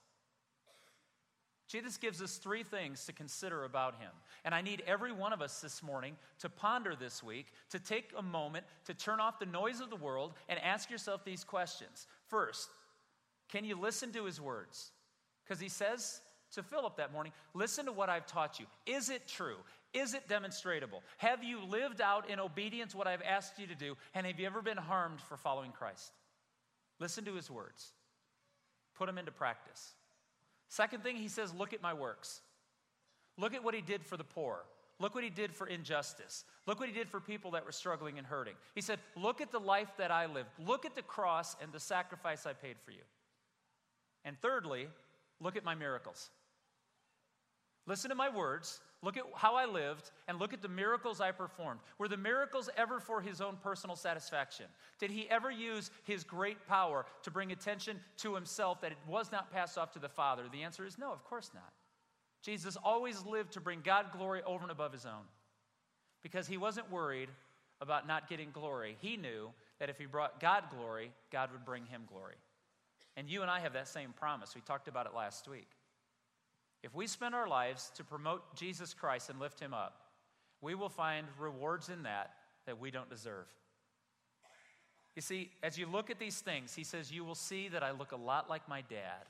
Jesus 1.68 1.98
gives 1.98 2.22
us 2.22 2.38
three 2.38 2.62
things 2.62 3.04
to 3.04 3.12
consider 3.12 3.64
about 3.64 4.00
him. 4.00 4.10
And 4.44 4.54
I 4.54 4.62
need 4.62 4.82
every 4.86 5.12
one 5.12 5.34
of 5.34 5.42
us 5.42 5.60
this 5.60 5.82
morning 5.82 6.16
to 6.40 6.48
ponder 6.48 6.96
this 6.96 7.22
week, 7.22 7.52
to 7.70 7.78
take 7.78 8.10
a 8.16 8.22
moment 8.22 8.64
to 8.86 8.94
turn 8.94 9.20
off 9.20 9.38
the 9.38 9.46
noise 9.46 9.80
of 9.80 9.90
the 9.90 9.96
world 9.96 10.32
and 10.48 10.58
ask 10.60 10.90
yourself 10.90 11.24
these 11.24 11.44
questions. 11.44 12.06
First, 12.28 12.70
can 13.50 13.66
you 13.66 13.78
listen 13.78 14.12
to 14.12 14.24
his 14.24 14.40
words? 14.40 14.92
Because 15.44 15.60
he 15.60 15.68
says 15.68 16.22
to 16.52 16.62
Philip 16.62 16.96
that 16.96 17.12
morning, 17.12 17.32
Listen 17.52 17.84
to 17.84 17.92
what 17.92 18.08
I've 18.08 18.26
taught 18.26 18.58
you. 18.58 18.66
Is 18.86 19.10
it 19.10 19.28
true? 19.28 19.56
Is 19.92 20.14
it 20.14 20.26
demonstrable? 20.26 21.02
Have 21.18 21.44
you 21.44 21.62
lived 21.64 22.00
out 22.00 22.30
in 22.30 22.40
obedience 22.40 22.94
what 22.94 23.06
I've 23.06 23.22
asked 23.22 23.58
you 23.58 23.66
to 23.66 23.74
do? 23.74 23.94
And 24.14 24.26
have 24.26 24.40
you 24.40 24.46
ever 24.46 24.62
been 24.62 24.78
harmed 24.78 25.20
for 25.20 25.36
following 25.36 25.72
Christ? 25.72 26.12
Listen 26.98 27.26
to 27.26 27.34
his 27.34 27.50
words, 27.50 27.92
put 28.96 29.06
them 29.06 29.18
into 29.18 29.30
practice. 29.30 29.92
Second 30.68 31.02
thing, 31.02 31.16
he 31.16 31.28
says, 31.28 31.54
Look 31.54 31.72
at 31.72 31.82
my 31.82 31.94
works. 31.94 32.40
Look 33.36 33.54
at 33.54 33.62
what 33.62 33.74
he 33.74 33.80
did 33.80 34.04
for 34.04 34.16
the 34.16 34.24
poor. 34.24 34.64
Look 35.00 35.14
what 35.14 35.22
he 35.22 35.30
did 35.30 35.54
for 35.54 35.66
injustice. 35.66 36.44
Look 36.66 36.80
what 36.80 36.88
he 36.88 36.94
did 36.94 37.08
for 37.08 37.20
people 37.20 37.52
that 37.52 37.64
were 37.64 37.72
struggling 37.72 38.18
and 38.18 38.26
hurting. 38.26 38.54
He 38.74 38.80
said, 38.80 38.98
Look 39.16 39.40
at 39.40 39.52
the 39.52 39.60
life 39.60 39.92
that 39.98 40.10
I 40.10 40.26
lived. 40.26 40.48
Look 40.58 40.84
at 40.84 40.96
the 40.96 41.02
cross 41.02 41.56
and 41.62 41.72
the 41.72 41.80
sacrifice 41.80 42.46
I 42.46 42.52
paid 42.52 42.76
for 42.84 42.90
you. 42.90 43.02
And 44.24 44.36
thirdly, 44.40 44.88
look 45.40 45.56
at 45.56 45.64
my 45.64 45.74
miracles. 45.74 46.30
Listen 47.86 48.10
to 48.10 48.16
my 48.16 48.28
words, 48.28 48.80
look 49.02 49.16
at 49.16 49.24
how 49.34 49.54
I 49.54 49.66
lived, 49.66 50.10
and 50.26 50.38
look 50.38 50.52
at 50.52 50.62
the 50.62 50.68
miracles 50.68 51.20
I 51.20 51.30
performed. 51.30 51.80
Were 51.98 52.08
the 52.08 52.16
miracles 52.16 52.68
ever 52.76 53.00
for 53.00 53.20
his 53.20 53.40
own 53.40 53.56
personal 53.62 53.96
satisfaction? 53.96 54.66
Did 54.98 55.10
he 55.10 55.28
ever 55.30 55.50
use 55.50 55.90
his 56.04 56.24
great 56.24 56.66
power 56.66 57.06
to 57.22 57.30
bring 57.30 57.52
attention 57.52 58.00
to 58.18 58.34
himself 58.34 58.80
that 58.80 58.92
it 58.92 58.98
was 59.06 59.30
not 59.30 59.52
passed 59.52 59.78
off 59.78 59.92
to 59.92 59.98
the 59.98 60.08
Father? 60.08 60.44
The 60.50 60.62
answer 60.62 60.84
is 60.84 60.98
no, 60.98 61.12
of 61.12 61.24
course 61.24 61.50
not. 61.54 61.72
Jesus 62.42 62.76
always 62.82 63.24
lived 63.24 63.52
to 63.52 63.60
bring 63.60 63.80
God 63.82 64.06
glory 64.12 64.42
over 64.44 64.62
and 64.62 64.70
above 64.70 64.92
his 64.92 65.06
own 65.06 65.24
because 66.22 66.46
he 66.46 66.56
wasn't 66.56 66.90
worried 66.90 67.28
about 67.80 68.06
not 68.06 68.28
getting 68.28 68.50
glory. 68.50 68.96
He 69.00 69.16
knew 69.16 69.50
that 69.78 69.88
if 69.88 69.98
he 69.98 70.06
brought 70.06 70.40
God 70.40 70.64
glory, 70.70 71.12
God 71.30 71.52
would 71.52 71.64
bring 71.64 71.86
him 71.86 72.02
glory. 72.08 72.34
And 73.16 73.28
you 73.28 73.42
and 73.42 73.50
I 73.50 73.60
have 73.60 73.72
that 73.72 73.88
same 73.88 74.12
promise. 74.12 74.54
We 74.54 74.60
talked 74.60 74.88
about 74.88 75.06
it 75.06 75.14
last 75.14 75.48
week. 75.48 75.68
If 76.82 76.94
we 76.94 77.06
spend 77.06 77.34
our 77.34 77.48
lives 77.48 77.90
to 77.96 78.04
promote 78.04 78.54
Jesus 78.54 78.94
Christ 78.94 79.30
and 79.30 79.40
lift 79.40 79.58
him 79.58 79.74
up, 79.74 80.00
we 80.60 80.74
will 80.74 80.88
find 80.88 81.26
rewards 81.38 81.88
in 81.88 82.04
that 82.04 82.30
that 82.66 82.78
we 82.78 82.90
don't 82.90 83.10
deserve. 83.10 83.46
You 85.16 85.22
see, 85.22 85.50
as 85.62 85.76
you 85.76 85.86
look 85.86 86.10
at 86.10 86.20
these 86.20 86.40
things, 86.40 86.74
he 86.74 86.84
says, 86.84 87.10
You 87.10 87.24
will 87.24 87.34
see 87.34 87.68
that 87.68 87.82
I 87.82 87.90
look 87.90 88.12
a 88.12 88.16
lot 88.16 88.48
like 88.48 88.68
my 88.68 88.82
dad. 88.82 89.26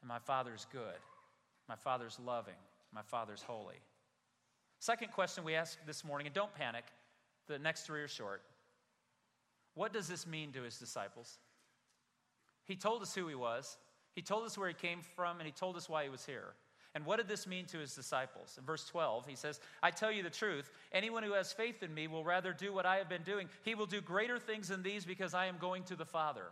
And 0.00 0.08
my 0.08 0.18
father's 0.18 0.66
good. 0.70 1.00
My 1.68 1.74
father's 1.74 2.18
loving. 2.24 2.54
My 2.92 3.02
father's 3.02 3.42
holy. 3.42 3.80
Second 4.78 5.10
question 5.12 5.42
we 5.42 5.54
ask 5.54 5.78
this 5.86 6.04
morning, 6.04 6.26
and 6.26 6.34
don't 6.34 6.54
panic, 6.54 6.84
the 7.48 7.58
next 7.58 7.82
three 7.82 8.02
are 8.02 8.08
short. 8.08 8.42
What 9.74 9.92
does 9.92 10.06
this 10.06 10.26
mean 10.26 10.52
to 10.52 10.62
his 10.62 10.78
disciples? 10.78 11.38
He 12.64 12.76
told 12.76 13.02
us 13.02 13.14
who 13.14 13.26
he 13.28 13.34
was. 13.34 13.76
He 14.16 14.22
told 14.22 14.44
us 14.46 14.56
where 14.56 14.66
he 14.66 14.74
came 14.74 15.02
from 15.14 15.38
and 15.38 15.46
he 15.46 15.52
told 15.52 15.76
us 15.76 15.88
why 15.88 16.02
he 16.02 16.08
was 16.08 16.24
here. 16.24 16.54
And 16.94 17.04
what 17.04 17.18
did 17.18 17.28
this 17.28 17.46
mean 17.46 17.66
to 17.66 17.78
his 17.78 17.94
disciples? 17.94 18.56
In 18.58 18.64
verse 18.64 18.86
12, 18.86 19.26
he 19.26 19.36
says, 19.36 19.60
I 19.82 19.90
tell 19.90 20.10
you 20.10 20.22
the 20.22 20.30
truth. 20.30 20.70
Anyone 20.90 21.22
who 21.22 21.34
has 21.34 21.52
faith 21.52 21.82
in 21.82 21.92
me 21.92 22.08
will 22.08 22.24
rather 22.24 22.54
do 22.54 22.72
what 22.72 22.86
I 22.86 22.96
have 22.96 23.10
been 23.10 23.22
doing. 23.22 23.50
He 23.62 23.74
will 23.74 23.84
do 23.84 24.00
greater 24.00 24.38
things 24.38 24.68
than 24.68 24.82
these 24.82 25.04
because 25.04 25.34
I 25.34 25.46
am 25.46 25.58
going 25.58 25.82
to 25.84 25.96
the 25.96 26.06
Father. 26.06 26.46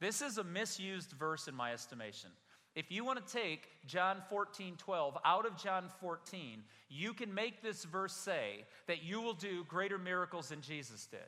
This 0.00 0.22
is 0.22 0.38
a 0.38 0.44
misused 0.44 1.10
verse 1.10 1.48
in 1.48 1.56
my 1.56 1.72
estimation. 1.72 2.30
If 2.76 2.92
you 2.92 3.04
want 3.04 3.26
to 3.26 3.32
take 3.32 3.68
John 3.84 4.18
14, 4.30 4.76
12 4.76 5.18
out 5.24 5.46
of 5.46 5.56
John 5.56 5.88
14, 6.00 6.62
you 6.88 7.12
can 7.12 7.34
make 7.34 7.60
this 7.60 7.84
verse 7.84 8.14
say 8.14 8.64
that 8.86 9.02
you 9.02 9.20
will 9.20 9.34
do 9.34 9.64
greater 9.64 9.98
miracles 9.98 10.50
than 10.50 10.60
Jesus 10.60 11.06
did 11.06 11.18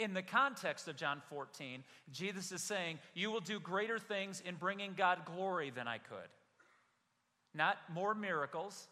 in 0.00 0.14
the 0.14 0.22
context 0.22 0.88
of 0.88 0.96
John 0.96 1.20
14, 1.28 1.84
Jesus 2.10 2.50
is 2.50 2.62
saying, 2.62 2.98
You 3.14 3.30
will 3.30 3.40
do 3.40 3.60
greater 3.60 3.98
things 3.98 4.42
in 4.44 4.54
bringing 4.56 4.94
God 4.96 5.20
glory 5.26 5.70
than 5.70 5.86
I 5.86 5.98
could. 5.98 6.28
Not 7.54 7.76
more 7.92 8.14
miracles, 8.14 8.88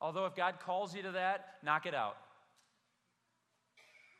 although 0.00 0.26
if 0.26 0.36
God 0.36 0.60
calls 0.60 0.94
you 0.94 1.02
to 1.02 1.12
that, 1.12 1.54
knock 1.64 1.86
it 1.86 1.94
out. 1.94 2.16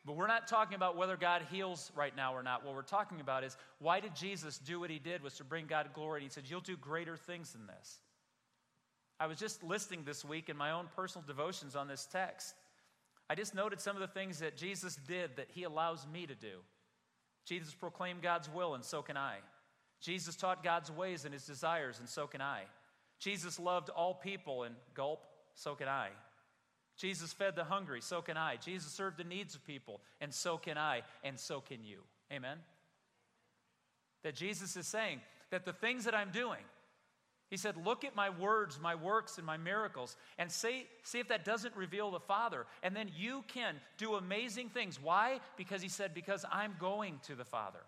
But 0.07 0.17
we're 0.17 0.29
not 0.29 0.49
talking 0.49 0.75
about 0.75 0.97
whether 0.97 1.19
God 1.19 1.43
heals 1.51 1.93
right 1.95 2.17
now 2.17 2.35
or 2.35 2.43
not. 2.43 2.65
What 2.65 2.75
we're 2.75 2.83
talking 2.83 3.21
about 3.21 3.45
is 3.45 3.59
why 3.79 4.01
did 4.01 4.17
Jesus 4.17 4.57
do 4.57 4.81
what 4.81 4.89
he 4.89 4.99
did 4.99 5.23
was 5.23 5.35
to 5.35 5.45
bring 5.45 5.67
God 5.67 5.91
glory. 5.93 6.21
And 6.21 6.31
he 6.31 6.33
said, 6.33 6.45
You'll 6.47 6.61
do 6.61 6.77
greater 6.77 7.17
things 7.17 7.53
than 7.53 7.67
this. 7.67 7.99
I 9.21 9.27
was 9.27 9.39
just 9.39 9.63
listing 9.63 10.05
this 10.05 10.25
week 10.25 10.49
in 10.49 10.57
my 10.57 10.71
own 10.71 10.87
personal 10.97 11.27
devotions 11.27 11.77
on 11.77 11.89
this 11.89 12.07
text. 12.11 12.55
I 13.31 13.35
just 13.35 13.55
noted 13.55 13.81
some 13.81 13.97
of 13.97 14.01
the 14.01 14.09
things 14.09 14.39
that 14.39 14.57
Jesus 14.57 14.97
did 14.97 15.37
that 15.37 15.49
he 15.51 15.65
allows 15.65 16.07
me 16.13 16.27
to 16.27 16.35
do. 16.35 16.61
Jesus 17.45 17.75
proclaimed 17.75 18.23
God's 18.23 18.49
will, 18.49 18.75
and 18.75 18.85
so 18.85 19.03
can 19.03 19.17
I. 19.17 19.37
Jesus 20.01 20.37
taught 20.37 20.63
God's 20.63 20.91
ways 20.91 21.25
and 21.25 21.35
his 21.35 21.45
desires, 21.45 21.99
and 21.99 22.09
so 22.09 22.27
can 22.27 22.41
I. 22.41 22.63
Jesus 23.19 23.59
loved 23.59 23.91
all 23.91 24.15
people, 24.15 24.63
and 24.63 24.75
gulp, 24.95 25.27
so 25.55 25.75
can 25.75 25.89
I. 25.89 26.09
Jesus 26.97 27.33
fed 27.33 27.55
the 27.55 27.65
hungry, 27.65 28.01
so 28.01 28.23
can 28.23 28.37
I. 28.37 28.57
Jesus 28.57 28.93
served 28.93 29.19
the 29.19 29.25
needs 29.25 29.55
of 29.55 29.65
people, 29.65 30.01
and 30.21 30.33
so 30.33 30.57
can 30.57 30.79
I, 30.79 31.03
and 31.23 31.39
so 31.39 31.61
can 31.61 31.85
you. 31.85 31.99
Amen? 32.33 32.59
That 34.25 34.35
Jesus 34.35 34.77
is 34.77 34.87
saying 34.87 35.21
that 35.51 35.65
the 35.65 35.73
things 35.73 36.05
that 36.05 36.15
I'm 36.15 36.31
doing, 36.31 36.63
he 37.51 37.57
said, 37.57 37.77
Look 37.77 38.05
at 38.05 38.15
my 38.15 38.31
words, 38.31 38.79
my 38.81 38.95
works, 38.95 39.39
and 39.39 39.47
my 39.47 39.57
miracles, 39.57 40.17
and 40.39 40.51
say, 40.51 40.87
see 41.03 41.19
if 41.19 41.29
that 41.29 41.45
doesn't 41.45 41.77
reveal 41.77 42.11
the 42.11 42.21
Father. 42.21 42.67
And 42.83 42.95
then 42.95 43.11
you 43.17 43.45
can 43.49 43.77
do 43.97 44.15
amazing 44.15 44.69
things. 44.69 45.01
Why? 45.01 45.41
Because 45.57 45.81
he 45.81 45.89
said, 45.89 46.13
Because 46.13 46.45
I'm 46.51 46.75
going 46.79 47.21
to 47.27 47.35
the 47.35 47.45
Father. 47.45 47.81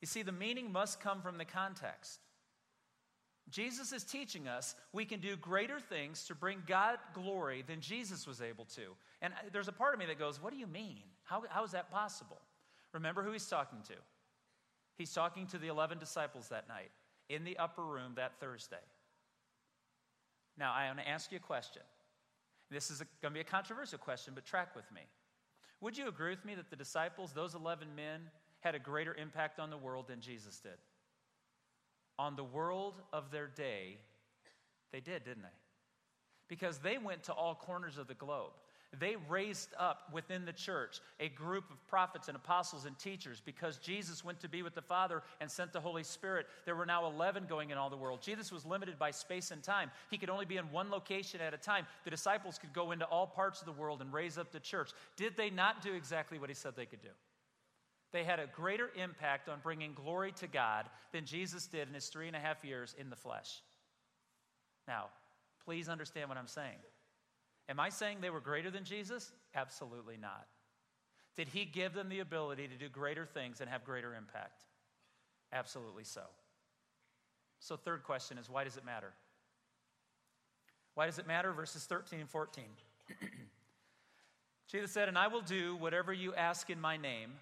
You 0.00 0.06
see, 0.06 0.22
the 0.22 0.32
meaning 0.32 0.72
must 0.72 1.00
come 1.00 1.20
from 1.20 1.38
the 1.38 1.44
context. 1.44 2.20
Jesus 3.50 3.92
is 3.92 4.02
teaching 4.02 4.48
us 4.48 4.74
we 4.92 5.04
can 5.04 5.20
do 5.20 5.36
greater 5.36 5.78
things 5.78 6.24
to 6.26 6.34
bring 6.34 6.62
God 6.66 6.98
glory 7.14 7.62
than 7.66 7.80
Jesus 7.80 8.26
was 8.26 8.40
able 8.40 8.64
to. 8.74 8.82
And 9.22 9.32
uh, 9.34 9.36
there's 9.52 9.68
a 9.68 9.72
part 9.72 9.94
of 9.94 10.00
me 10.00 10.06
that 10.06 10.18
goes, 10.18 10.42
What 10.42 10.52
do 10.52 10.58
you 10.58 10.66
mean? 10.66 11.02
How, 11.24 11.44
how 11.50 11.64
is 11.64 11.72
that 11.72 11.90
possible? 11.90 12.40
Remember 12.94 13.22
who 13.22 13.32
he's 13.32 13.46
talking 13.46 13.80
to. 13.88 13.94
He's 14.96 15.12
talking 15.12 15.46
to 15.48 15.58
the 15.58 15.66
11 15.66 15.98
disciples 15.98 16.48
that 16.48 16.68
night 16.68 16.90
in 17.28 17.44
the 17.44 17.56
upper 17.58 17.84
room 17.84 18.12
that 18.16 18.38
Thursday. 18.40 18.76
Now, 20.58 20.72
I 20.72 20.86
want 20.86 21.00
to 21.00 21.08
ask 21.08 21.30
you 21.30 21.36
a 21.36 21.40
question. 21.40 21.82
This 22.70 22.90
is 22.90 22.98
going 23.22 23.32
to 23.32 23.34
be 23.34 23.40
a 23.40 23.44
controversial 23.44 23.98
question, 23.98 24.32
but 24.34 24.44
track 24.44 24.74
with 24.74 24.90
me. 24.92 25.02
Would 25.80 25.98
you 25.98 26.08
agree 26.08 26.30
with 26.30 26.44
me 26.44 26.54
that 26.54 26.70
the 26.70 26.76
disciples, 26.76 27.32
those 27.32 27.54
11 27.54 27.88
men, 27.94 28.22
had 28.60 28.74
a 28.74 28.78
greater 28.78 29.14
impact 29.14 29.60
on 29.60 29.70
the 29.70 29.76
world 29.76 30.08
than 30.08 30.20
Jesus 30.20 30.58
did? 30.58 30.78
On 32.18 32.34
the 32.34 32.44
world 32.44 32.94
of 33.12 33.30
their 33.30 33.46
day, 33.46 33.98
they 34.92 35.00
did, 35.00 35.24
didn't 35.24 35.42
they? 35.42 35.48
Because 36.48 36.78
they 36.78 36.96
went 36.96 37.24
to 37.24 37.32
all 37.32 37.54
corners 37.54 37.98
of 37.98 38.06
the 38.06 38.14
globe. 38.14 38.52
They 38.98 39.16
raised 39.28 39.70
up 39.78 40.10
within 40.12 40.44
the 40.44 40.52
church 40.52 41.00
a 41.20 41.28
group 41.28 41.70
of 41.70 41.86
prophets 41.86 42.28
and 42.28 42.36
apostles 42.36 42.84
and 42.84 42.98
teachers 42.98 43.42
because 43.44 43.78
Jesus 43.78 44.24
went 44.24 44.40
to 44.40 44.48
be 44.48 44.62
with 44.62 44.74
the 44.74 44.82
Father 44.82 45.22
and 45.40 45.50
sent 45.50 45.72
the 45.72 45.80
Holy 45.80 46.02
Spirit. 46.02 46.46
There 46.64 46.76
were 46.76 46.86
now 46.86 47.06
11 47.06 47.46
going 47.46 47.70
in 47.70 47.78
all 47.78 47.90
the 47.90 47.96
world. 47.96 48.22
Jesus 48.22 48.52
was 48.52 48.64
limited 48.64 48.98
by 48.98 49.10
space 49.10 49.50
and 49.50 49.62
time. 49.62 49.90
He 50.10 50.18
could 50.18 50.30
only 50.30 50.44
be 50.44 50.56
in 50.56 50.70
one 50.70 50.90
location 50.90 51.40
at 51.40 51.54
a 51.54 51.58
time. 51.58 51.86
The 52.04 52.10
disciples 52.10 52.58
could 52.58 52.72
go 52.72 52.92
into 52.92 53.04
all 53.06 53.26
parts 53.26 53.60
of 53.60 53.66
the 53.66 53.72
world 53.72 54.00
and 54.00 54.12
raise 54.12 54.38
up 54.38 54.52
the 54.52 54.60
church. 54.60 54.90
Did 55.16 55.36
they 55.36 55.50
not 55.50 55.82
do 55.82 55.94
exactly 55.94 56.38
what 56.38 56.50
he 56.50 56.54
said 56.54 56.74
they 56.76 56.86
could 56.86 57.02
do? 57.02 57.08
They 58.12 58.24
had 58.24 58.38
a 58.38 58.46
greater 58.46 58.90
impact 58.96 59.48
on 59.48 59.58
bringing 59.62 59.92
glory 59.92 60.32
to 60.32 60.46
God 60.46 60.86
than 61.12 61.24
Jesus 61.24 61.66
did 61.66 61.88
in 61.88 61.94
his 61.94 62.06
three 62.06 62.28
and 62.28 62.36
a 62.36 62.40
half 62.40 62.64
years 62.64 62.94
in 62.98 63.10
the 63.10 63.16
flesh. 63.16 63.62
Now, 64.88 65.06
please 65.64 65.88
understand 65.88 66.28
what 66.28 66.38
I'm 66.38 66.46
saying. 66.46 66.78
Am 67.68 67.80
I 67.80 67.88
saying 67.88 68.18
they 68.20 68.30
were 68.30 68.40
greater 68.40 68.70
than 68.70 68.84
Jesus? 68.84 69.32
Absolutely 69.54 70.16
not. 70.16 70.46
Did 71.36 71.48
he 71.48 71.64
give 71.64 71.92
them 71.92 72.08
the 72.08 72.20
ability 72.20 72.68
to 72.68 72.76
do 72.76 72.88
greater 72.88 73.26
things 73.26 73.60
and 73.60 73.68
have 73.68 73.84
greater 73.84 74.14
impact? 74.14 74.62
Absolutely 75.52 76.04
so. 76.04 76.22
So, 77.60 77.76
third 77.76 78.04
question 78.04 78.38
is 78.38 78.48
why 78.48 78.64
does 78.64 78.76
it 78.76 78.84
matter? 78.84 79.12
Why 80.94 81.06
does 81.06 81.18
it 81.18 81.26
matter? 81.26 81.52
Verses 81.52 81.84
13 81.84 82.20
and 82.20 82.30
14. 82.30 82.64
Jesus 84.70 84.90
said, 84.90 85.08
And 85.08 85.18
I 85.18 85.28
will 85.28 85.42
do 85.42 85.76
whatever 85.76 86.12
you 86.12 86.34
ask 86.34 86.70
in 86.70 86.80
my 86.80 86.96
name, 86.96 87.32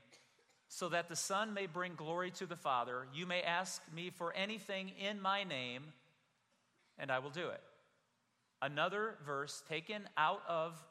so 0.68 0.88
that 0.88 1.08
the 1.08 1.16
Son 1.16 1.54
may 1.54 1.66
bring 1.66 1.94
glory 1.94 2.30
to 2.32 2.46
the 2.46 2.56
Father. 2.56 3.06
You 3.14 3.26
may 3.26 3.42
ask 3.42 3.80
me 3.94 4.10
for 4.10 4.32
anything 4.32 4.90
in 4.98 5.20
my 5.20 5.44
name, 5.44 5.84
and 6.98 7.10
I 7.10 7.20
will 7.20 7.30
do 7.30 7.48
it. 7.48 7.60
Another 8.64 9.16
verse 9.26 9.62
taken 9.68 10.08
out 10.16 10.40
of 10.48 10.82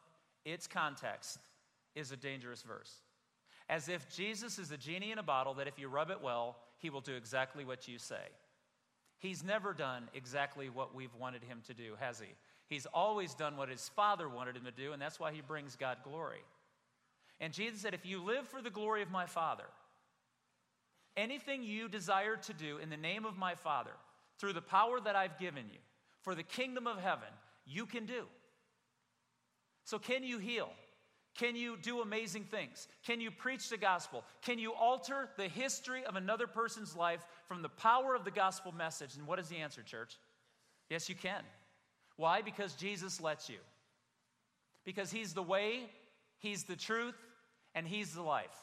its 0.46 0.68
context 0.68 1.40
is 1.96 2.12
a 2.12 2.16
dangerous 2.16 2.62
verse. 2.62 2.98
As 3.68 3.90
if 3.90 4.08
Jesus 4.16 4.60
is 4.60 4.72
a 4.72 4.78
genie 4.78 5.12
in 5.12 5.18
a 5.18 5.24
bottle 5.24 5.56
that 5.56 5.68
if 5.68 5.80
you 5.80 5.88
rub 5.88 6.12
it 6.12 6.22
well, 6.22 6.58
he 6.78 6.92
will 6.92 7.02
do 7.02 7.16
exactly 7.16 7.66
what 7.66 7.88
you 7.88 7.98
say. 7.98 8.28
He's 9.18 9.44
never 9.44 9.74
done 9.74 10.08
exactly 10.14 10.70
what 10.70 10.94
we've 10.94 11.16
wanted 11.16 11.44
him 11.44 11.62
to 11.66 11.74
do, 11.74 11.94
has 12.00 12.20
he? 12.20 12.28
He's 12.70 12.86
always 12.86 13.34
done 13.34 13.58
what 13.58 13.70
his 13.70 13.90
Father 13.90 14.30
wanted 14.30 14.56
him 14.56 14.66
to 14.66 14.72
do, 14.72 14.94
and 14.94 15.02
that's 15.02 15.20
why 15.20 15.32
he 15.32 15.42
brings 15.42 15.76
God 15.76 15.98
glory. 16.04 16.44
And 17.40 17.54
Jesus 17.54 17.82
said, 17.82 17.96
If 17.96 18.06
you 18.06 18.24
live 18.24 18.48
for 18.48 18.62
the 18.62 18.70
glory 18.70 19.02
of 19.02 19.10
my 19.10 19.26
Father, 19.26 19.66
anything 21.18 21.64
you 21.64 21.90
desire 21.90 22.36
to 22.36 22.54
do 22.54 22.78
in 22.78 22.92
the 22.92 22.98
name 22.98 23.26
of 23.26 23.36
my 23.36 23.56
Father, 23.56 23.94
through 24.38 24.54
the 24.54 24.62
power 24.62 25.00
that 25.00 25.16
I've 25.16 25.40
given 25.40 25.66
you, 25.72 25.80
for 26.22 26.36
the 26.36 26.44
kingdom 26.44 26.86
of 26.86 27.00
heaven, 27.00 27.30
you 27.66 27.86
can 27.86 28.06
do. 28.06 28.24
So, 29.86 30.00
can 30.00 30.24
you 30.24 30.40
heal? 30.40 30.70
Can 31.36 31.56
you 31.56 31.78
do 31.82 32.02
amazing 32.02 32.44
things? 32.44 32.88
Can 33.06 33.20
you 33.20 33.32
preach 33.32 33.70
the 33.70 33.78
gospel? 33.78 34.24
Can 34.44 34.60
you 34.60 34.74
alter 34.74 35.30
the 35.36 35.48
history 35.48 36.06
of 36.06 36.16
another 36.16 36.46
person's 36.46 36.96
life 36.96 37.26
from 37.48 37.64
the 37.64 37.70
power 37.70 38.14
of 38.14 38.24
the 38.24 38.32
gospel 38.32 38.72
message? 38.72 39.16
And 39.16 39.26
what 39.26 39.40
is 39.40 39.50
the 39.50 39.58
answer, 39.58 39.82
church? 39.82 40.18
Yes, 40.90 41.10
you 41.10 41.16
can. 41.16 41.42
Why? 42.18 42.44
Because 42.44 42.76
Jesus 42.76 43.20
lets 43.20 43.50
you. 43.50 43.58
Because 44.86 45.10
He's 45.10 45.34
the 45.34 45.42
way, 45.42 45.90
He's 46.38 46.66
the 46.66 46.76
truth, 46.76 47.18
and 47.74 47.88
He's 47.88 48.14
the 48.14 48.22
life. 48.22 48.56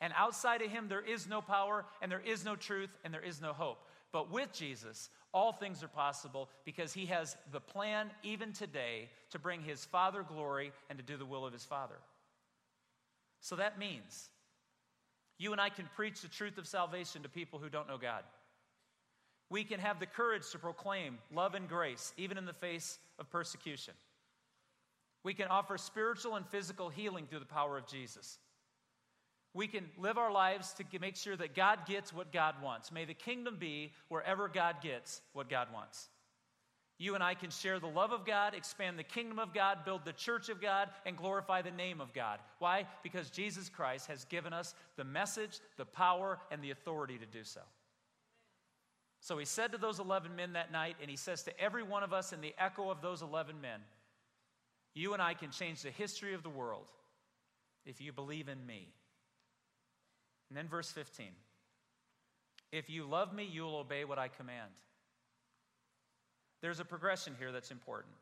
And 0.00 0.14
outside 0.16 0.62
of 0.62 0.70
Him, 0.70 0.88
there 0.88 1.04
is 1.04 1.28
no 1.28 1.42
power, 1.42 1.84
and 2.00 2.10
there 2.10 2.22
is 2.24 2.44
no 2.44 2.56
truth, 2.56 2.96
and 3.04 3.12
there 3.12 3.20
is 3.20 3.40
no 3.40 3.52
hope. 3.52 3.86
But 4.12 4.30
with 4.30 4.52
Jesus, 4.52 5.08
all 5.32 5.52
things 5.52 5.82
are 5.82 5.88
possible 5.88 6.50
because 6.64 6.92
he 6.92 7.06
has 7.06 7.36
the 7.50 7.60
plan, 7.60 8.10
even 8.22 8.52
today, 8.52 9.08
to 9.30 9.38
bring 9.38 9.62
his 9.62 9.84
Father 9.84 10.22
glory 10.22 10.72
and 10.90 10.98
to 10.98 11.04
do 11.04 11.16
the 11.16 11.24
will 11.24 11.46
of 11.46 11.52
his 11.52 11.64
Father. 11.64 11.96
So 13.40 13.56
that 13.56 13.78
means 13.78 14.28
you 15.38 15.52
and 15.52 15.60
I 15.60 15.70
can 15.70 15.88
preach 15.96 16.20
the 16.20 16.28
truth 16.28 16.58
of 16.58 16.66
salvation 16.66 17.22
to 17.22 17.28
people 17.28 17.58
who 17.58 17.70
don't 17.70 17.88
know 17.88 17.98
God. 17.98 18.22
We 19.50 19.64
can 19.64 19.80
have 19.80 19.98
the 19.98 20.06
courage 20.06 20.50
to 20.52 20.58
proclaim 20.58 21.18
love 21.34 21.54
and 21.54 21.68
grace, 21.68 22.12
even 22.16 22.38
in 22.38 22.44
the 22.44 22.52
face 22.52 22.98
of 23.18 23.30
persecution. 23.30 23.94
We 25.24 25.34
can 25.34 25.48
offer 25.48 25.78
spiritual 25.78 26.36
and 26.36 26.46
physical 26.46 26.88
healing 26.88 27.26
through 27.26 27.40
the 27.40 27.46
power 27.46 27.78
of 27.78 27.86
Jesus 27.86 28.38
we 29.54 29.66
can 29.66 29.84
live 29.98 30.16
our 30.16 30.32
lives 30.32 30.72
to 30.74 30.84
make 30.98 31.16
sure 31.16 31.36
that 31.36 31.54
God 31.54 31.80
gets 31.86 32.12
what 32.12 32.32
God 32.32 32.54
wants. 32.62 32.90
May 32.90 33.04
the 33.04 33.14
kingdom 33.14 33.56
be 33.58 33.92
wherever 34.08 34.48
God 34.48 34.76
gets 34.82 35.20
what 35.34 35.50
God 35.50 35.68
wants. 35.72 36.08
You 36.98 37.14
and 37.14 37.22
I 37.22 37.34
can 37.34 37.50
share 37.50 37.80
the 37.80 37.88
love 37.88 38.12
of 38.12 38.24
God, 38.24 38.54
expand 38.54 38.98
the 38.98 39.02
kingdom 39.02 39.38
of 39.38 39.52
God, 39.52 39.84
build 39.84 40.04
the 40.04 40.12
church 40.12 40.48
of 40.48 40.60
God, 40.60 40.88
and 41.04 41.16
glorify 41.16 41.60
the 41.60 41.70
name 41.70 42.00
of 42.00 42.12
God. 42.12 42.38
Why? 42.60 42.86
Because 43.02 43.28
Jesus 43.28 43.68
Christ 43.68 44.06
has 44.06 44.24
given 44.26 44.52
us 44.52 44.74
the 44.96 45.04
message, 45.04 45.58
the 45.76 45.84
power, 45.84 46.38
and 46.50 46.62
the 46.62 46.70
authority 46.70 47.18
to 47.18 47.26
do 47.26 47.42
so. 47.42 47.60
So 49.20 49.36
he 49.36 49.44
said 49.44 49.72
to 49.72 49.78
those 49.78 49.98
11 49.98 50.34
men 50.34 50.52
that 50.52 50.72
night, 50.72 50.96
and 51.00 51.10
he 51.10 51.16
says 51.16 51.42
to 51.44 51.60
every 51.60 51.82
one 51.82 52.02
of 52.02 52.12
us 52.12 52.32
in 52.32 52.40
the 52.40 52.54
echo 52.58 52.88
of 52.90 53.02
those 53.02 53.20
11 53.20 53.60
men, 53.60 53.80
You 54.94 55.12
and 55.12 55.20
I 55.20 55.34
can 55.34 55.50
change 55.50 55.82
the 55.82 55.90
history 55.90 56.34
of 56.34 56.42
the 56.42 56.50
world 56.50 56.86
if 57.84 58.00
you 58.00 58.12
believe 58.12 58.48
in 58.48 58.64
me. 58.64 58.92
And 60.52 60.56
then 60.58 60.68
verse 60.68 60.92
15 60.92 61.28
If 62.72 62.90
you 62.90 63.06
love 63.06 63.32
me, 63.32 63.48
you 63.50 63.62
will 63.62 63.76
obey 63.76 64.04
what 64.04 64.18
I 64.18 64.28
command. 64.28 64.70
There's 66.60 66.78
a 66.78 66.84
progression 66.84 67.34
here 67.38 67.52
that's 67.52 67.70
important. 67.70 68.12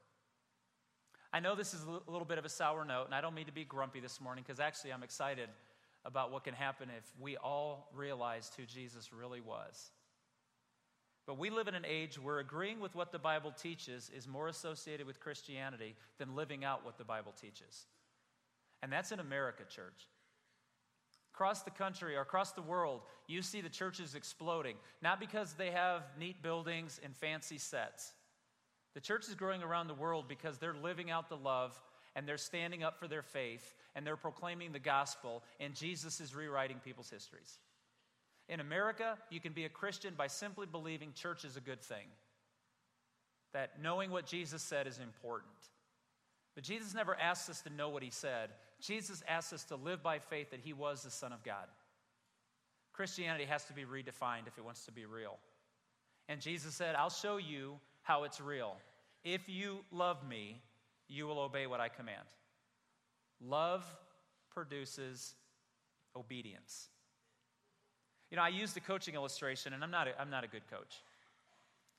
I 1.32 1.40
know 1.40 1.56
this 1.56 1.74
is 1.74 1.82
a 1.82 2.08
little 2.08 2.24
bit 2.24 2.38
of 2.38 2.44
a 2.44 2.48
sour 2.48 2.84
note, 2.84 3.06
and 3.06 3.16
I 3.16 3.20
don't 3.20 3.34
mean 3.34 3.46
to 3.46 3.52
be 3.52 3.64
grumpy 3.64 3.98
this 3.98 4.20
morning 4.20 4.44
because 4.46 4.60
actually 4.60 4.92
I'm 4.92 5.02
excited 5.02 5.48
about 6.04 6.30
what 6.30 6.44
can 6.44 6.54
happen 6.54 6.88
if 6.96 7.02
we 7.20 7.36
all 7.36 7.90
realized 7.92 8.54
who 8.54 8.64
Jesus 8.64 9.12
really 9.12 9.40
was. 9.40 9.90
But 11.26 11.36
we 11.36 11.50
live 11.50 11.66
in 11.66 11.74
an 11.74 11.84
age 11.84 12.16
where 12.16 12.38
agreeing 12.38 12.78
with 12.78 12.94
what 12.94 13.10
the 13.10 13.18
Bible 13.18 13.50
teaches 13.50 14.08
is 14.16 14.28
more 14.28 14.46
associated 14.46 15.04
with 15.04 15.18
Christianity 15.18 15.96
than 16.18 16.36
living 16.36 16.64
out 16.64 16.84
what 16.84 16.96
the 16.96 17.04
Bible 17.04 17.34
teaches. 17.40 17.86
And 18.84 18.92
that's 18.92 19.10
in 19.10 19.18
America, 19.18 19.64
church. 19.68 20.06
Across 21.40 21.62
the 21.62 21.70
country 21.70 22.16
or 22.16 22.20
across 22.20 22.52
the 22.52 22.60
world, 22.60 23.00
you 23.26 23.40
see 23.40 23.62
the 23.62 23.70
churches 23.70 24.14
exploding, 24.14 24.76
not 25.00 25.18
because 25.18 25.54
they 25.54 25.70
have 25.70 26.02
neat 26.18 26.42
buildings 26.42 27.00
and 27.02 27.16
fancy 27.16 27.56
sets. 27.56 28.12
The 28.92 29.00
church 29.00 29.26
is 29.26 29.34
growing 29.34 29.62
around 29.62 29.88
the 29.88 29.94
world 29.94 30.26
because 30.28 30.58
they're 30.58 30.74
living 30.74 31.10
out 31.10 31.30
the 31.30 31.38
love 31.38 31.80
and 32.14 32.28
they're 32.28 32.36
standing 32.36 32.82
up 32.82 32.98
for 33.00 33.08
their 33.08 33.22
faith 33.22 33.74
and 33.94 34.06
they're 34.06 34.18
proclaiming 34.18 34.72
the 34.72 34.78
gospel, 34.78 35.42
and 35.58 35.74
Jesus 35.74 36.20
is 36.20 36.34
rewriting 36.34 36.76
people's 36.84 37.08
histories. 37.08 37.58
In 38.50 38.60
America, 38.60 39.16
you 39.30 39.40
can 39.40 39.54
be 39.54 39.64
a 39.64 39.70
Christian 39.70 40.12
by 40.18 40.26
simply 40.26 40.66
believing 40.66 41.14
church 41.14 41.46
is 41.46 41.56
a 41.56 41.62
good 41.62 41.80
thing, 41.80 42.08
that 43.54 43.80
knowing 43.80 44.10
what 44.10 44.26
Jesus 44.26 44.60
said 44.60 44.86
is 44.86 44.98
important. 44.98 45.54
But 46.54 46.64
Jesus 46.64 46.92
never 46.92 47.18
asks 47.18 47.48
us 47.48 47.62
to 47.62 47.70
know 47.70 47.88
what 47.88 48.02
he 48.02 48.10
said. 48.10 48.50
Jesus 48.80 49.22
asks 49.28 49.52
us 49.52 49.64
to 49.64 49.76
live 49.76 50.02
by 50.02 50.18
faith 50.18 50.50
that 50.50 50.60
he 50.60 50.72
was 50.72 51.02
the 51.02 51.10
Son 51.10 51.32
of 51.32 51.42
God. 51.44 51.66
Christianity 52.92 53.44
has 53.44 53.64
to 53.64 53.72
be 53.72 53.82
redefined 53.82 54.46
if 54.46 54.58
it 54.58 54.64
wants 54.64 54.84
to 54.86 54.92
be 54.92 55.06
real. 55.06 55.38
And 56.28 56.40
Jesus 56.40 56.74
said, 56.74 56.94
I'll 56.94 57.10
show 57.10 57.36
you 57.36 57.78
how 58.02 58.24
it's 58.24 58.40
real. 58.40 58.76
If 59.24 59.48
you 59.48 59.80
love 59.90 60.26
me, 60.26 60.60
you 61.08 61.26
will 61.26 61.40
obey 61.40 61.66
what 61.66 61.80
I 61.80 61.88
command. 61.88 62.26
Love 63.40 63.84
produces 64.50 65.34
obedience. 66.16 66.88
You 68.30 68.36
know, 68.36 68.42
I 68.42 68.48
used 68.48 68.76
the 68.76 68.80
coaching 68.80 69.14
illustration, 69.14 69.72
and 69.72 69.82
I'm 69.82 69.90
not 69.90 70.08
a, 70.08 70.20
I'm 70.20 70.30
not 70.30 70.44
a 70.44 70.48
good 70.48 70.68
coach, 70.70 71.02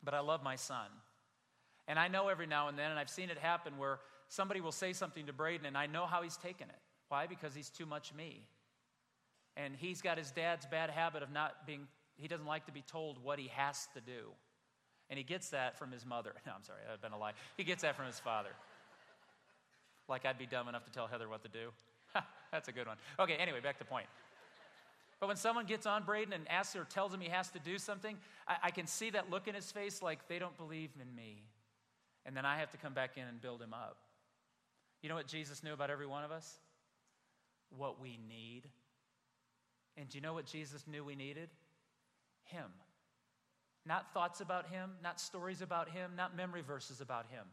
but 0.04 0.13
I 0.13 0.20
love 0.20 0.44
my 0.44 0.56
son. 0.56 0.88
And 1.88 2.00
I 2.00 2.08
know 2.08 2.30
every 2.30 2.48
now 2.48 2.67
and 2.70 2.78
then, 2.78 2.89
and 2.89 3.00
I've 3.00 3.10
seen 3.10 3.30
it 3.30 3.38
happen 3.38 3.78
where 3.78 4.00
somebody 4.32 4.62
will 4.62 4.72
say 4.72 4.94
something 4.94 5.26
to 5.28 5.34
Braden, 5.34 5.65
and 5.65 5.78
I 5.78 5.88
know 5.88 6.06
how 6.06 6.22
he's 6.22 6.38
taken 6.38 6.70
it. 6.70 6.80
Why? 7.10 7.28
Because 7.28 7.54
he's 7.54 7.70
too 7.70 7.86
much 7.86 8.13
me. 8.13 8.48
And 9.58 9.76
he's 9.76 10.02
got 10.02 10.17
his 10.17 10.32
dad's 10.32 10.65
bad 10.65 10.89
habit 10.89 11.22
of 11.22 11.32
not 11.32 11.67
being, 11.67 11.88
he 12.15 12.30
doesn't 12.30 12.46
like 12.46 12.65
to 12.67 12.72
be 12.72 12.82
told 12.82 13.22
what 13.22 13.38
he 13.38 13.50
has 13.50 13.89
to 13.94 14.00
do. 14.00 14.32
And 15.10 15.17
he 15.17 15.26
gets 15.26 15.50
that 15.50 15.78
from 15.78 15.91
his 15.91 16.06
mother. 16.06 16.34
No, 16.46 16.54
I'm 16.56 16.63
sorry, 16.63 16.80
have 16.89 17.02
been 17.02 17.12
a 17.12 17.17
lie. 17.17 17.34
He 17.58 17.65
gets 17.65 17.82
that 17.82 17.98
from 17.98 18.06
his 18.06 18.20
father. 18.20 18.52
Like 20.08 20.26
I'd 20.26 20.38
be 20.38 20.46
dumb 20.46 20.70
enough 20.70 20.86
to 20.86 20.91
tell 20.91 21.08
Heather 21.08 21.28
what 21.28 21.44
to 21.44 21.50
do. 21.50 21.70
That's 22.52 22.70
a 22.70 22.72
good 22.72 22.88
one. 22.88 22.98
Okay, 23.20 23.36
anyway, 23.36 23.60
back 23.60 23.80
to 23.80 23.86
point. 23.86 24.08
But 25.20 25.28
when 25.28 25.36
someone 25.36 25.65
gets 25.65 25.86
on 25.86 26.04
Braden 26.04 26.34
and 26.34 26.50
asks 26.50 26.76
or 26.76 26.86
tells 26.86 27.13
him 27.13 27.20
he 27.20 27.30
has 27.30 27.50
to 27.52 27.60
do 27.60 27.78
something, 27.78 28.17
I, 28.48 28.56
I, 28.63 28.72
can 28.72 28.88
see 28.88 29.12
that 29.12 29.30
look 29.30 29.48
in 29.48 29.54
his 29.54 29.72
face 29.72 30.02
like 30.02 30.28
they 30.28 30.39
don't 30.39 30.58
believe 30.58 30.89
in 31.00 31.15
me. 31.15 31.44
And 32.26 32.36
then 32.36 32.46
I 32.46 32.58
have 32.58 32.72
to 32.72 32.78
come 32.78 32.94
back 32.94 33.17
in 33.17 33.28
and 33.28 33.39
build 33.39 33.62
him 33.62 33.74
up. 33.74 33.98
You 35.02 35.10
know 35.10 35.16
what 35.16 35.28
Jesus 35.28 35.64
knew 35.64 35.74
about 35.74 35.90
every 35.90 36.08
one 36.08 36.24
of 36.24 36.32
us? 36.32 36.60
What 37.76 38.00
we 38.00 38.20
need. 38.28 38.64
And 39.98 40.10
do 40.10 40.18
you 40.18 40.22
know 40.22 40.34
what 40.34 40.46
Jesus 40.46 40.86
knew 40.88 41.04
we 41.04 41.16
needed? 41.16 41.50
Him. 42.44 42.68
Not 43.86 44.14
thoughts 44.14 44.42
about 44.42 44.68
him, 44.68 44.92
not 45.02 45.20
stories 45.20 45.62
about 45.62 45.90
him, 45.90 46.12
not 46.16 46.36
memory 46.36 46.62
verses 46.62 47.02
about 47.02 47.26
him. 47.32 47.46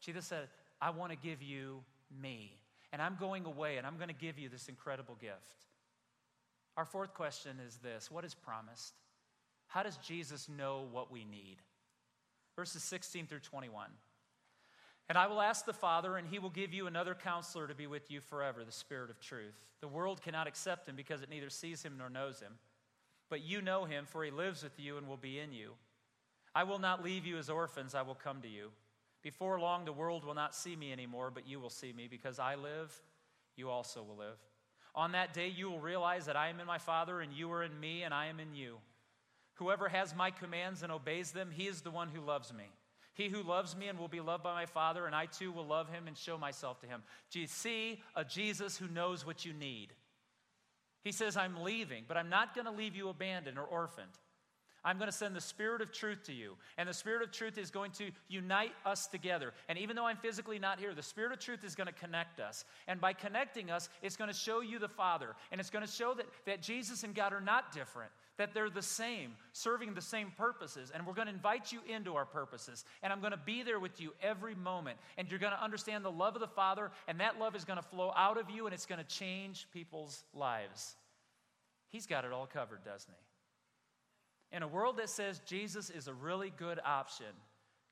Jesus 0.00 0.24
said, 0.24 0.48
I 0.80 0.90
want 0.90 1.10
to 1.10 1.18
give 1.18 1.42
you 1.42 1.82
me. 2.20 2.56
And 2.92 3.02
I'm 3.02 3.16
going 3.18 3.44
away 3.44 3.76
and 3.76 3.86
I'm 3.86 3.96
going 3.96 4.08
to 4.08 4.14
give 4.14 4.38
you 4.38 4.48
this 4.48 4.68
incredible 4.68 5.16
gift. 5.20 5.66
Our 6.76 6.84
fourth 6.84 7.12
question 7.12 7.56
is 7.66 7.76
this 7.78 8.10
What 8.10 8.24
is 8.24 8.34
promised? 8.34 8.94
How 9.66 9.82
does 9.82 9.96
Jesus 9.98 10.48
know 10.48 10.86
what 10.90 11.10
we 11.10 11.24
need? 11.24 11.56
Verses 12.56 12.82
16 12.82 13.26
through 13.26 13.40
21. 13.40 13.90
And 15.08 15.16
I 15.16 15.26
will 15.26 15.40
ask 15.40 15.64
the 15.64 15.72
Father, 15.72 16.16
and 16.16 16.28
he 16.28 16.38
will 16.38 16.50
give 16.50 16.74
you 16.74 16.86
another 16.86 17.14
counselor 17.14 17.66
to 17.66 17.74
be 17.74 17.86
with 17.86 18.10
you 18.10 18.20
forever, 18.20 18.62
the 18.62 18.72
Spirit 18.72 19.10
of 19.10 19.20
truth. 19.20 19.54
The 19.80 19.88
world 19.88 20.20
cannot 20.20 20.46
accept 20.46 20.88
him 20.88 20.96
because 20.96 21.22
it 21.22 21.30
neither 21.30 21.48
sees 21.48 21.82
him 21.82 21.94
nor 21.96 22.10
knows 22.10 22.40
him. 22.40 22.52
But 23.30 23.42
you 23.42 23.62
know 23.62 23.84
him, 23.84 24.04
for 24.06 24.24
he 24.24 24.30
lives 24.30 24.62
with 24.62 24.78
you 24.78 24.98
and 24.98 25.08
will 25.08 25.16
be 25.16 25.38
in 25.38 25.52
you. 25.52 25.72
I 26.54 26.64
will 26.64 26.78
not 26.78 27.04
leave 27.04 27.24
you 27.24 27.38
as 27.38 27.48
orphans, 27.48 27.94
I 27.94 28.02
will 28.02 28.14
come 28.14 28.42
to 28.42 28.48
you. 28.48 28.70
Before 29.22 29.58
long, 29.58 29.84
the 29.84 29.92
world 29.92 30.24
will 30.24 30.34
not 30.34 30.54
see 30.54 30.76
me 30.76 30.92
anymore, 30.92 31.30
but 31.32 31.46
you 31.46 31.58
will 31.58 31.70
see 31.70 31.92
me. 31.92 32.06
Because 32.08 32.38
I 32.38 32.54
live, 32.54 32.94
you 33.56 33.68
also 33.70 34.02
will 34.02 34.16
live. 34.16 34.38
On 34.94 35.12
that 35.12 35.32
day, 35.32 35.48
you 35.48 35.70
will 35.70 35.80
realize 35.80 36.26
that 36.26 36.36
I 36.36 36.48
am 36.48 36.60
in 36.60 36.66
my 36.66 36.78
Father, 36.78 37.20
and 37.20 37.32
you 37.32 37.50
are 37.52 37.62
in 37.62 37.78
me, 37.78 38.02
and 38.02 38.12
I 38.12 38.26
am 38.26 38.40
in 38.40 38.54
you. 38.54 38.76
Whoever 39.54 39.88
has 39.88 40.14
my 40.14 40.30
commands 40.30 40.82
and 40.82 40.92
obeys 40.92 41.32
them, 41.32 41.50
he 41.52 41.66
is 41.66 41.80
the 41.80 41.90
one 41.90 42.08
who 42.08 42.20
loves 42.20 42.52
me. 42.52 42.64
He 43.18 43.28
who 43.28 43.42
loves 43.42 43.76
me 43.76 43.88
and 43.88 43.98
will 43.98 44.06
be 44.06 44.20
loved 44.20 44.44
by 44.44 44.54
my 44.54 44.66
Father, 44.66 45.04
and 45.04 45.14
I 45.14 45.26
too 45.26 45.50
will 45.50 45.66
love 45.66 45.90
him 45.90 46.06
and 46.06 46.16
show 46.16 46.38
myself 46.38 46.80
to 46.80 46.86
him. 46.86 47.02
Do 47.32 47.40
you 47.40 47.48
see 47.48 48.00
a 48.14 48.24
Jesus 48.24 48.78
who 48.78 48.86
knows 48.86 49.26
what 49.26 49.44
you 49.44 49.52
need? 49.52 49.88
He 51.02 51.10
says, 51.10 51.36
I'm 51.36 51.64
leaving, 51.64 52.04
but 52.06 52.16
I'm 52.16 52.28
not 52.28 52.54
going 52.54 52.66
to 52.66 52.70
leave 52.70 52.94
you 52.94 53.08
abandoned 53.08 53.58
or 53.58 53.64
orphaned. 53.64 54.12
I'm 54.88 54.96
going 54.96 55.10
to 55.10 55.16
send 55.16 55.36
the 55.36 55.40
Spirit 55.42 55.82
of 55.82 55.92
truth 55.92 56.22
to 56.24 56.32
you. 56.32 56.56
And 56.78 56.88
the 56.88 56.94
Spirit 56.94 57.22
of 57.22 57.30
truth 57.30 57.58
is 57.58 57.70
going 57.70 57.90
to 57.92 58.10
unite 58.28 58.72
us 58.86 59.06
together. 59.06 59.52
And 59.68 59.78
even 59.78 59.94
though 59.94 60.06
I'm 60.06 60.16
physically 60.16 60.58
not 60.58 60.80
here, 60.80 60.94
the 60.94 61.02
Spirit 61.02 61.30
of 61.30 61.38
truth 61.38 61.62
is 61.62 61.74
going 61.74 61.88
to 61.88 61.92
connect 61.92 62.40
us. 62.40 62.64
And 62.86 62.98
by 62.98 63.12
connecting 63.12 63.70
us, 63.70 63.90
it's 64.00 64.16
going 64.16 64.30
to 64.30 64.36
show 64.36 64.62
you 64.62 64.78
the 64.78 64.88
Father. 64.88 65.36
And 65.52 65.60
it's 65.60 65.68
going 65.68 65.84
to 65.84 65.92
show 65.92 66.14
that, 66.14 66.24
that 66.46 66.62
Jesus 66.62 67.04
and 67.04 67.14
God 67.14 67.34
are 67.34 67.40
not 67.42 67.70
different, 67.70 68.10
that 68.38 68.54
they're 68.54 68.70
the 68.70 68.80
same, 68.80 69.32
serving 69.52 69.92
the 69.92 70.00
same 70.00 70.32
purposes. 70.38 70.90
And 70.94 71.06
we're 71.06 71.12
going 71.12 71.28
to 71.28 71.34
invite 71.34 71.70
you 71.70 71.80
into 71.86 72.16
our 72.16 72.24
purposes. 72.24 72.86
And 73.02 73.12
I'm 73.12 73.20
going 73.20 73.32
to 73.32 73.36
be 73.36 73.62
there 73.62 73.80
with 73.80 74.00
you 74.00 74.14
every 74.22 74.54
moment. 74.54 74.96
And 75.18 75.30
you're 75.30 75.38
going 75.38 75.52
to 75.52 75.62
understand 75.62 76.02
the 76.02 76.10
love 76.10 76.34
of 76.34 76.40
the 76.40 76.48
Father. 76.48 76.90
And 77.08 77.20
that 77.20 77.38
love 77.38 77.54
is 77.54 77.66
going 77.66 77.78
to 77.78 77.86
flow 77.86 78.10
out 78.16 78.38
of 78.38 78.48
you 78.48 78.64
and 78.64 78.72
it's 78.72 78.86
going 78.86 79.04
to 79.04 79.06
change 79.06 79.66
people's 79.70 80.24
lives. 80.32 80.96
He's 81.88 82.06
got 82.06 82.24
it 82.24 82.32
all 82.32 82.46
covered, 82.46 82.82
doesn't 82.86 83.12
he? 83.12 83.27
In 84.52 84.62
a 84.62 84.68
world 84.68 84.96
that 84.96 85.10
says 85.10 85.40
Jesus 85.46 85.90
is 85.90 86.08
a 86.08 86.14
really 86.14 86.52
good 86.56 86.80
option, 86.84 87.26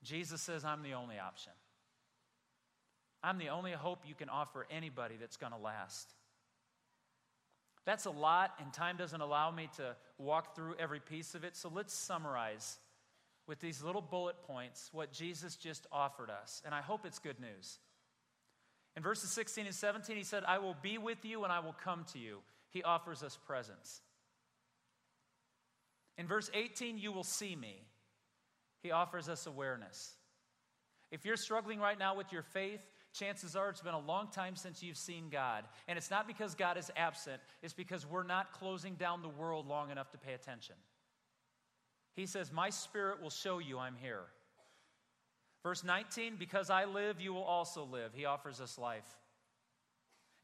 Jesus 0.02 0.40
says, 0.40 0.64
I'm 0.64 0.82
the 0.82 0.94
only 0.94 1.18
option. 1.18 1.52
I'm 3.22 3.38
the 3.38 3.48
only 3.48 3.72
hope 3.72 4.00
you 4.06 4.14
can 4.14 4.28
offer 4.28 4.66
anybody 4.70 5.16
that's 5.20 5.36
going 5.36 5.52
to 5.52 5.58
last. 5.58 6.14
That's 7.84 8.06
a 8.06 8.10
lot, 8.10 8.52
and 8.60 8.72
time 8.72 8.96
doesn't 8.96 9.20
allow 9.20 9.50
me 9.50 9.68
to 9.76 9.94
walk 10.18 10.56
through 10.56 10.74
every 10.78 11.00
piece 11.00 11.34
of 11.34 11.44
it. 11.44 11.56
So 11.56 11.70
let's 11.72 11.94
summarize 11.94 12.78
with 13.46 13.60
these 13.60 13.82
little 13.82 14.00
bullet 14.00 14.36
points 14.42 14.88
what 14.92 15.12
Jesus 15.12 15.56
just 15.56 15.86
offered 15.92 16.30
us. 16.30 16.62
And 16.64 16.74
I 16.74 16.80
hope 16.80 17.06
it's 17.06 17.18
good 17.18 17.38
news. 17.38 17.78
In 18.96 19.02
verses 19.02 19.30
16 19.30 19.66
and 19.66 19.74
17, 19.74 20.16
he 20.16 20.24
said, 20.24 20.42
I 20.46 20.58
will 20.58 20.76
be 20.82 20.98
with 20.98 21.24
you 21.24 21.44
and 21.44 21.52
I 21.52 21.60
will 21.60 21.76
come 21.84 22.04
to 22.12 22.18
you. 22.18 22.38
He 22.70 22.82
offers 22.82 23.22
us 23.22 23.38
presence. 23.46 24.00
In 26.18 26.26
verse 26.26 26.50
18, 26.54 26.98
you 26.98 27.12
will 27.12 27.24
see 27.24 27.54
me. 27.54 27.82
He 28.82 28.90
offers 28.90 29.28
us 29.28 29.46
awareness. 29.46 30.14
If 31.10 31.24
you're 31.24 31.36
struggling 31.36 31.78
right 31.78 31.98
now 31.98 32.16
with 32.16 32.32
your 32.32 32.42
faith, 32.42 32.80
chances 33.12 33.56
are 33.56 33.70
it's 33.70 33.80
been 33.80 33.94
a 33.94 33.98
long 33.98 34.28
time 34.28 34.56
since 34.56 34.82
you've 34.82 34.96
seen 34.96 35.28
God. 35.30 35.64
And 35.88 35.96
it's 35.96 36.10
not 36.10 36.26
because 36.26 36.54
God 36.54 36.76
is 36.76 36.90
absent, 36.96 37.40
it's 37.62 37.74
because 37.74 38.06
we're 38.06 38.22
not 38.22 38.52
closing 38.52 38.94
down 38.94 39.22
the 39.22 39.28
world 39.28 39.66
long 39.66 39.90
enough 39.90 40.10
to 40.12 40.18
pay 40.18 40.32
attention. 40.32 40.76
He 42.14 42.26
says, 42.26 42.52
My 42.52 42.70
spirit 42.70 43.22
will 43.22 43.30
show 43.30 43.58
you 43.58 43.78
I'm 43.78 43.96
here. 44.00 44.24
Verse 45.62 45.84
19, 45.84 46.36
because 46.38 46.70
I 46.70 46.84
live, 46.84 47.20
you 47.20 47.34
will 47.34 47.42
also 47.42 47.84
live. 47.84 48.12
He 48.14 48.24
offers 48.24 48.60
us 48.60 48.78
life. 48.78 49.06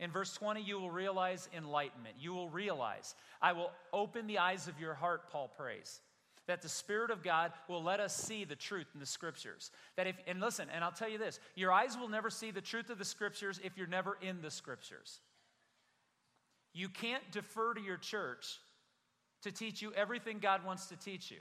In 0.03 0.11
verse 0.11 0.35
20, 0.35 0.61
you 0.61 0.81
will 0.81 0.91
realize 0.91 1.49
enlightenment. 1.57 2.17
You 2.19 2.35
will 2.35 2.49
realize, 2.49 3.15
I 3.41 3.53
will 3.53 3.71
open 3.93 4.27
the 4.27 4.39
eyes 4.39 4.67
of 4.67 4.81
your 4.81 4.95
heart, 4.95 5.31
Paul 5.31 5.47
prays. 5.57 6.01
That 6.49 6.61
the 6.61 6.69
Spirit 6.69 7.13
of 7.13 7.23
God 7.23 7.53
will 7.69 7.85
let 7.85 8.01
us 8.01 8.13
see 8.13 8.45
the 8.45 8.57
truth 8.57 8.89
in 8.95 8.99
the 8.99 9.07
Scriptures. 9.07 9.71
That 9.97 10.09
if, 10.09 10.17
and 10.27 10.41
listen, 10.41 10.67
and 10.75 10.83
I'll 10.83 10.91
tell 10.91 11.09
you 11.09 11.19
this 11.19 11.39
your 11.55 11.71
eyes 11.71 11.97
will 11.97 12.09
never 12.09 12.31
see 12.31 12.51
the 12.51 12.61
truth 12.61 12.91
of 12.91 12.99
the 12.99 13.05
Scriptures 13.05 13.61
if 13.63 13.79
you're 13.79 13.87
never 13.87 14.19
in 14.21 14.43
the 14.43 14.51
Scriptures. 14.51 15.21
You 16.75 16.89
can't 16.89 17.23
defer 17.31 17.73
to 17.73 17.81
your 17.81 17.97
church 17.97 18.59
to 19.43 19.53
teach 19.53 19.83
you 19.83 19.93
everything 19.93 20.41
God 20.41 20.65
wants 20.67 20.87
to 20.87 20.97
teach 20.97 21.31
you. 21.31 21.39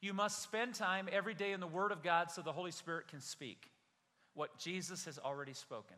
You 0.00 0.14
must 0.14 0.42
spend 0.44 0.76
time 0.76 1.08
every 1.10 1.34
day 1.34 1.50
in 1.50 1.58
the 1.58 1.66
Word 1.66 1.90
of 1.90 2.04
God 2.04 2.30
so 2.30 2.40
the 2.40 2.52
Holy 2.52 2.70
Spirit 2.70 3.08
can 3.08 3.20
speak 3.20 3.68
what 4.34 4.58
Jesus 4.58 5.06
has 5.06 5.18
already 5.18 5.54
spoken. 5.54 5.96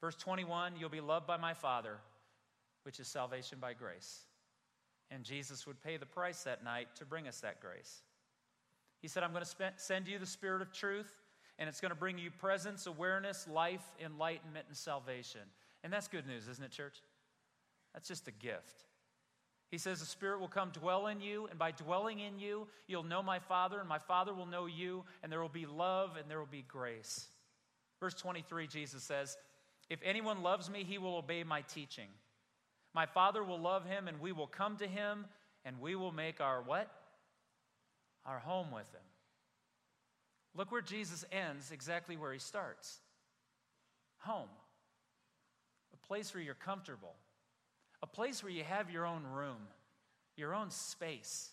Verse 0.00 0.16
21 0.16 0.74
You'll 0.78 0.88
be 0.88 1.00
loved 1.00 1.26
by 1.26 1.36
my 1.36 1.54
Father, 1.54 1.98
which 2.84 3.00
is 3.00 3.08
salvation 3.08 3.58
by 3.60 3.72
grace. 3.72 4.20
And 5.10 5.24
Jesus 5.24 5.66
would 5.66 5.80
pay 5.82 5.96
the 5.96 6.06
price 6.06 6.42
that 6.42 6.64
night 6.64 6.88
to 6.96 7.04
bring 7.04 7.28
us 7.28 7.40
that 7.40 7.60
grace. 7.60 8.02
He 9.00 9.08
said, 9.08 9.22
I'm 9.22 9.32
going 9.32 9.44
to 9.44 9.72
send 9.76 10.08
you 10.08 10.18
the 10.18 10.26
Spirit 10.26 10.62
of 10.62 10.72
truth, 10.72 11.12
and 11.58 11.68
it's 11.68 11.80
going 11.80 11.90
to 11.90 11.96
bring 11.96 12.18
you 12.18 12.30
presence, 12.30 12.86
awareness, 12.86 13.46
life, 13.46 13.84
enlightenment, 14.04 14.66
and 14.68 14.76
salvation. 14.76 15.42
And 15.84 15.92
that's 15.92 16.08
good 16.08 16.26
news, 16.26 16.48
isn't 16.48 16.64
it, 16.64 16.72
church? 16.72 16.96
That's 17.94 18.08
just 18.08 18.26
a 18.26 18.32
gift. 18.32 18.84
He 19.70 19.78
says, 19.78 20.00
The 20.00 20.06
Spirit 20.06 20.40
will 20.40 20.48
come 20.48 20.70
dwell 20.70 21.06
in 21.06 21.20
you, 21.20 21.46
and 21.50 21.58
by 21.58 21.70
dwelling 21.70 22.20
in 22.20 22.38
you, 22.38 22.66
you'll 22.86 23.02
know 23.02 23.22
my 23.22 23.38
Father, 23.38 23.78
and 23.78 23.88
my 23.88 23.98
Father 23.98 24.34
will 24.34 24.46
know 24.46 24.66
you, 24.66 25.04
and 25.22 25.30
there 25.30 25.40
will 25.40 25.48
be 25.48 25.66
love 25.66 26.16
and 26.16 26.30
there 26.30 26.38
will 26.38 26.46
be 26.46 26.64
grace. 26.66 27.28
Verse 28.00 28.14
23, 28.14 28.66
Jesus 28.66 29.02
says, 29.02 29.36
if 29.88 30.00
anyone 30.04 30.42
loves 30.42 30.68
me, 30.68 30.84
he 30.84 30.98
will 30.98 31.16
obey 31.16 31.44
my 31.44 31.62
teaching. 31.62 32.08
My 32.94 33.06
Father 33.06 33.44
will 33.44 33.60
love 33.60 33.84
him, 33.84 34.08
and 34.08 34.20
we 34.20 34.32
will 34.32 34.46
come 34.46 34.76
to 34.78 34.86
him, 34.86 35.26
and 35.64 35.80
we 35.80 35.94
will 35.94 36.12
make 36.12 36.40
our 36.40 36.62
what? 36.62 36.90
Our 38.24 38.38
home 38.38 38.70
with 38.72 38.90
him. 38.92 39.02
Look 40.54 40.72
where 40.72 40.82
Jesus 40.82 41.24
ends, 41.30 41.70
exactly 41.70 42.16
where 42.16 42.32
he 42.32 42.38
starts 42.38 43.00
home. 44.18 44.48
A 45.92 46.06
place 46.06 46.34
where 46.34 46.42
you're 46.42 46.54
comfortable, 46.54 47.14
a 48.02 48.06
place 48.06 48.42
where 48.42 48.52
you 48.52 48.64
have 48.64 48.90
your 48.90 49.06
own 49.06 49.22
room, 49.24 49.68
your 50.36 50.54
own 50.54 50.70
space, 50.70 51.50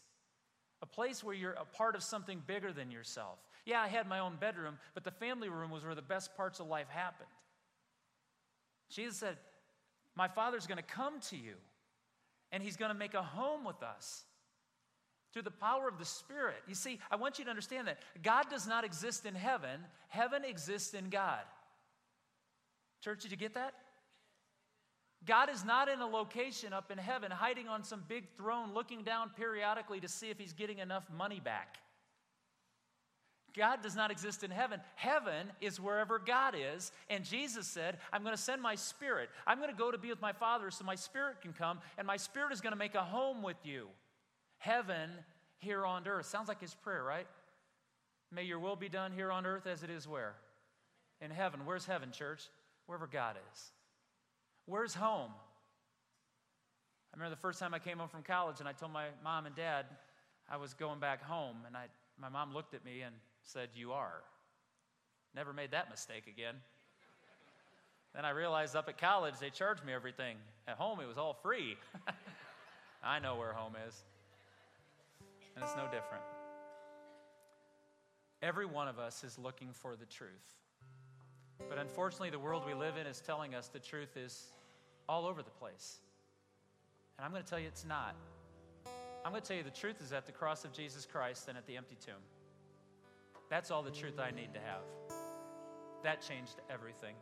a 0.81 0.85
place 0.85 1.23
where 1.23 1.35
you're 1.35 1.53
a 1.53 1.65
part 1.65 1.95
of 1.95 2.03
something 2.03 2.41
bigger 2.45 2.73
than 2.73 2.91
yourself. 2.91 3.37
Yeah, 3.65 3.81
I 3.81 3.87
had 3.87 4.07
my 4.07 4.19
own 4.19 4.35
bedroom, 4.39 4.77
but 4.93 5.03
the 5.03 5.11
family 5.11 5.49
room 5.49 5.71
was 5.71 5.85
where 5.85 5.95
the 5.95 6.01
best 6.01 6.35
parts 6.35 6.59
of 6.59 6.67
life 6.67 6.89
happened. 6.89 7.29
Jesus 8.95 9.17
said, 9.17 9.37
My 10.15 10.27
Father's 10.27 10.67
going 10.67 10.77
to 10.77 10.83
come 10.83 11.19
to 11.29 11.35
you, 11.35 11.55
and 12.51 12.61
He's 12.61 12.77
going 12.77 12.91
to 12.91 12.97
make 12.97 13.13
a 13.13 13.21
home 13.21 13.65
with 13.65 13.81
us 13.81 14.23
through 15.33 15.41
the 15.41 15.51
power 15.51 15.87
of 15.87 15.97
the 15.97 16.05
Spirit. 16.05 16.57
You 16.67 16.75
see, 16.75 16.99
I 17.09 17.15
want 17.15 17.39
you 17.39 17.45
to 17.45 17.49
understand 17.49 17.87
that 17.87 17.97
God 18.21 18.49
does 18.49 18.67
not 18.67 18.85
exist 18.85 19.25
in 19.25 19.35
heaven, 19.35 19.79
heaven 20.09 20.45
exists 20.45 20.93
in 20.93 21.09
God. 21.09 21.41
Church, 23.03 23.23
did 23.23 23.31
you 23.31 23.37
get 23.37 23.55
that? 23.55 23.73
God 25.25 25.49
is 25.49 25.63
not 25.63 25.89
in 25.89 25.99
a 25.99 26.05
location 26.05 26.73
up 26.73 26.91
in 26.91 26.97
heaven, 26.97 27.31
hiding 27.31 27.67
on 27.67 27.83
some 27.83 28.03
big 28.07 28.25
throne, 28.37 28.73
looking 28.73 29.03
down 29.03 29.31
periodically 29.35 29.99
to 30.01 30.07
see 30.07 30.29
if 30.29 30.37
he's 30.37 30.53
getting 30.53 30.79
enough 30.79 31.05
money 31.17 31.39
back. 31.39 31.77
God 33.55 33.81
does 33.83 33.95
not 33.95 34.09
exist 34.09 34.43
in 34.43 34.51
heaven. 34.51 34.79
Heaven 34.95 35.51
is 35.61 35.79
wherever 35.79 36.19
God 36.19 36.55
is. 36.57 36.91
And 37.09 37.23
Jesus 37.23 37.67
said, 37.67 37.97
I'm 38.11 38.23
going 38.23 38.35
to 38.35 38.41
send 38.41 38.61
my 38.61 38.75
spirit. 38.75 39.29
I'm 39.45 39.59
going 39.59 39.69
to 39.69 39.77
go 39.77 39.91
to 39.91 39.97
be 39.97 40.09
with 40.09 40.21
my 40.21 40.33
Father 40.33 40.71
so 40.71 40.83
my 40.83 40.95
spirit 40.95 41.41
can 41.41 41.53
come, 41.53 41.79
and 41.97 42.07
my 42.07 42.17
spirit 42.17 42.51
is 42.51 42.61
going 42.61 42.73
to 42.73 42.79
make 42.79 42.95
a 42.95 43.03
home 43.03 43.43
with 43.43 43.57
you. 43.63 43.87
Heaven 44.57 45.09
here 45.59 45.85
on 45.85 46.07
earth. 46.07 46.25
Sounds 46.25 46.47
like 46.47 46.61
his 46.61 46.73
prayer, 46.73 47.03
right? 47.03 47.27
May 48.31 48.43
your 48.43 48.59
will 48.59 48.75
be 48.75 48.89
done 48.89 49.11
here 49.11 49.31
on 49.31 49.45
earth 49.45 49.67
as 49.67 49.83
it 49.83 49.89
is 49.89 50.07
where? 50.07 50.33
In 51.21 51.29
heaven. 51.29 51.61
Where's 51.65 51.85
heaven, 51.85 52.11
church? 52.11 52.41
Wherever 52.87 53.07
God 53.07 53.35
is. 53.53 53.71
Where's 54.65 54.95
home? 54.95 55.31
I 57.13 57.17
remember 57.17 57.35
the 57.35 57.41
first 57.41 57.59
time 57.59 57.75
I 57.75 57.79
came 57.79 57.99
home 57.99 58.09
from 58.09 58.23
college 58.23 58.59
and 58.59 58.67
I 58.67 58.71
told 58.71 58.91
my 58.91 59.05
mom 59.23 59.45
and 59.45 59.55
dad 59.55 59.85
I 60.49 60.57
was 60.57 60.73
going 60.73 60.99
back 60.99 61.23
home, 61.23 61.57
and 61.67 61.77
I, 61.77 61.85
my 62.19 62.27
mom 62.27 62.53
looked 62.53 62.73
at 62.73 62.83
me 62.83 63.01
and 63.01 63.15
said, 63.43 63.69
You 63.75 63.91
are. 63.91 64.23
Never 65.35 65.53
made 65.53 65.71
that 65.71 65.89
mistake 65.89 66.27
again. 66.27 66.55
then 68.15 68.25
I 68.25 68.29
realized 68.29 68.75
up 68.75 68.87
at 68.87 68.97
college 68.97 69.35
they 69.39 69.49
charged 69.49 69.83
me 69.85 69.93
everything. 69.93 70.37
At 70.67 70.77
home 70.77 70.99
it 70.99 71.07
was 71.07 71.17
all 71.17 71.33
free. 71.33 71.77
I 73.03 73.19
know 73.19 73.35
where 73.35 73.53
home 73.53 73.73
is. 73.87 73.95
And 75.55 75.63
it's 75.63 75.75
no 75.75 75.85
different. 75.85 76.23
Every 78.41 78.65
one 78.65 78.87
of 78.87 78.99
us 78.99 79.23
is 79.23 79.37
looking 79.37 79.69
for 79.71 79.95
the 79.95 80.05
truth. 80.05 80.29
But 81.69 81.77
unfortunately, 81.77 82.29
the 82.29 82.39
world 82.39 82.63
we 82.65 82.73
live 82.73 82.97
in 82.97 83.07
is 83.07 83.21
telling 83.21 83.55
us 83.55 83.67
the 83.67 83.79
truth 83.79 84.17
is 84.17 84.51
all 85.07 85.25
over 85.25 85.41
the 85.41 85.51
place. 85.51 85.99
And 87.17 87.25
I'm 87.25 87.31
going 87.31 87.43
to 87.43 87.49
tell 87.49 87.59
you 87.59 87.67
it's 87.67 87.85
not. 87.85 88.15
I'm 89.23 89.31
going 89.31 89.41
to 89.41 89.47
tell 89.47 89.55
you 89.55 89.63
the 89.63 89.69
truth 89.69 90.01
is 90.01 90.11
at 90.11 90.25
the 90.25 90.31
cross 90.31 90.65
of 90.65 90.73
Jesus 90.73 91.05
Christ 91.05 91.47
and 91.47 91.57
at 91.57 91.65
the 91.67 91.77
empty 91.77 91.95
tomb. 92.05 92.15
That's 93.53 93.69
all 93.69 93.83
the 93.83 93.91
truth 93.91 94.19
I 94.19 94.31
need 94.31 94.51
to 94.55 94.59
have. 94.59 94.81
That 96.01 96.23
changed 96.27 96.55
everything. 96.71 97.13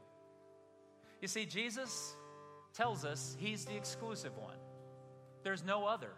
You 1.22 1.28
see, 1.28 1.46
Jesus 1.46 2.16
tells 2.74 3.04
us 3.04 3.36
he's 3.38 3.66
the 3.66 3.76
exclusive 3.76 4.38
one, 4.38 4.56
there's 5.44 5.62
no 5.62 5.86
other. 5.86 6.12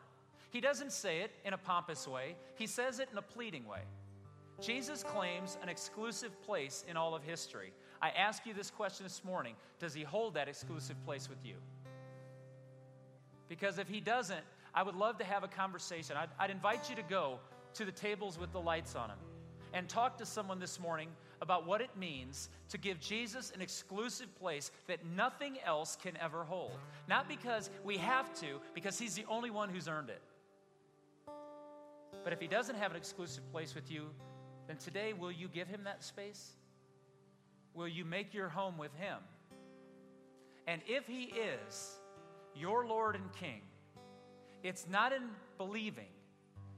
He 0.52 0.62
doesn't 0.62 0.91
say 0.91 1.21
it 1.21 1.32
in 1.43 1.54
a 1.54 1.58
pompous 1.58 2.08
way, 2.08 2.36
he 2.54 2.67
says 2.67 2.99
it 2.99 3.10
in 3.12 3.17
a 3.17 3.23
pleading 3.23 3.65
way. 3.65 3.82
Jesus 4.62 5.02
claims 5.02 5.58
an 5.63 5.67
exclusive 5.67 6.39
place 6.43 6.86
in 6.88 6.95
all 6.95 7.15
of 7.15 7.23
history. 7.23 7.73
I 7.99 8.10
ask 8.12 8.45
you 8.45 8.54
this 8.54 8.69
question 8.69 9.06
this 9.06 9.26
morning 9.26 9.56
Does 9.80 9.95
he 9.95 10.04
hold 10.04 10.36
that 10.36 10.47
exclusive 10.47 11.04
place 11.06 11.28
with 11.28 11.43
you? 11.43 11.56
Because 13.49 13.80
if 13.80 13.88
he 13.88 13.99
doesn't, 13.99 14.45
I 14.76 14.84
would 14.84 14.95
love 14.95 15.17
to 15.17 15.23
have 15.23 15.43
a 15.43 15.47
conversation. 15.47 16.17
I'd, 16.17 16.30
I'd, 16.38 16.52
invite 16.52 16.88
you 16.88 16.95
to 16.97 17.04
go 17.04 17.39
to 17.73 17.84
the 17.84 17.91
tables 17.91 18.38
with 18.38 18.52
the 18.52 18.62
lights 18.62 18.93
on 18.93 19.08
them 19.08 19.17
and 19.73 19.89
talk 19.89 20.17
to 20.19 20.25
someone 20.25 20.59
this 20.59 20.79
morning 20.79 21.09
about 21.41 21.65
what 21.67 21.81
it 21.81 21.89
means 21.97 22.49
to 22.69 22.77
give 22.77 22.99
Jesus 22.99 23.51
an 23.53 23.62
exclusive 23.62 24.33
place 24.39 24.71
that 24.88 25.05
nothing 25.05 25.57
else 25.65 25.97
can 26.01 26.15
ever 26.17 26.43
hold. 26.43 26.77
Not 27.09 27.27
because 27.27 27.69
we 27.83 27.97
have 27.97 28.33
to, 28.39 28.62
because 28.73 28.97
he's 28.97 29.15
the 29.15 29.25
only 29.27 29.49
one 29.49 29.69
who's 29.69 29.88
earned 29.88 30.09
it. 30.09 30.21
But 32.23 32.31
if 32.31 32.39
he 32.39 32.47
doesn't 32.47 32.77
have 32.77 32.91
an 32.91 32.97
exclusive 32.97 33.43
place 33.51 33.75
with 33.75 33.91
you, 33.91 34.09
then 34.67 34.77
today 34.77 35.13
will 35.13 35.31
you 35.31 35.47
give 35.47 35.67
him 35.67 35.83
that 35.83 36.03
space? 36.03 36.53
Will 37.73 37.88
you 37.88 38.05
make 38.05 38.33
your 38.33 38.47
home 38.47 38.77
with 38.77 38.93
him? 38.95 39.17
And 40.67 40.81
if 40.88 41.05
he 41.07 41.23
is 41.23 41.97
your 42.55 42.86
Lord 42.86 43.15
and 43.15 43.33
King, 43.33 43.62
it's 44.62 44.88
not 44.89 45.12
in 45.12 45.23
believing, 45.57 46.07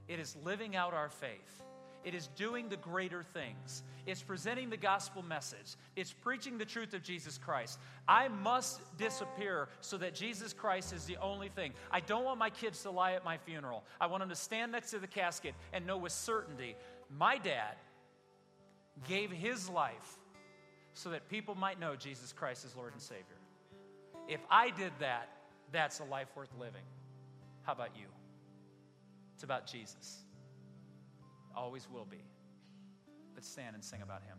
it 0.08 0.20
is 0.20 0.36
living 0.44 0.76
out 0.76 0.94
our 0.94 1.10
faith. 1.10 1.65
It 2.06 2.14
is 2.14 2.28
doing 2.36 2.70
the 2.70 2.78
greater 2.78 3.24
things. 3.24 3.84
It's 4.06 4.22
presenting 4.22 4.70
the 4.70 4.78
gospel 4.78 5.24
message. 5.24 5.76
It's 5.96 6.14
preaching 6.14 6.60
the 6.60 6.66
truth 6.66 6.94
of 6.94 7.02
Jesus 7.02 7.40
Christ. 7.40 7.80
I 8.08 8.28
must 8.28 8.80
disappear 8.98 9.68
so 9.82 9.98
that 9.98 10.14
Jesus 10.14 10.54
Christ 10.54 10.94
is 10.94 11.06
the 11.06 11.18
only 11.18 11.50
thing. 11.50 11.74
I 11.90 12.02
don't 12.02 12.24
want 12.24 12.38
my 12.38 12.52
kids 12.52 12.84
to 12.84 12.92
lie 12.92 13.14
at 13.14 13.26
my 13.26 13.38
funeral. 13.40 13.84
I 14.00 14.06
want 14.06 14.22
them 14.22 14.30
to 14.30 14.36
stand 14.36 14.72
next 14.72 14.92
to 14.92 15.00
the 15.00 15.08
casket 15.08 15.56
and 15.74 15.88
know 15.88 15.98
with 15.98 16.12
certainty 16.12 16.76
my 17.10 17.40
dad 17.40 17.76
gave 19.08 19.32
his 19.32 19.68
life 19.68 20.20
so 20.94 21.10
that 21.10 21.28
people 21.28 21.56
might 21.56 21.80
know 21.80 21.96
Jesus 21.96 22.32
Christ 22.32 22.66
is 22.66 22.76
Lord 22.76 22.94
and 22.94 23.02
Savior. 23.02 23.24
If 24.28 24.42
I 24.50 24.70
did 24.70 24.94
that, 25.00 25.30
that's 25.72 26.00
a 26.00 26.06
life 26.06 26.28
worth 26.36 26.54
living. 26.60 26.84
How 27.64 27.74
about 27.74 27.96
you? 27.96 28.06
It's 29.34 29.44
about 29.44 29.68
Jesus. 29.68 30.25
Always 31.56 31.90
will 31.90 32.06
be. 32.06 32.24
Let's 33.34 33.48
stand 33.48 33.76
and 33.76 33.84
sing 33.84 34.02
about 34.02 34.24
him. 34.24 34.38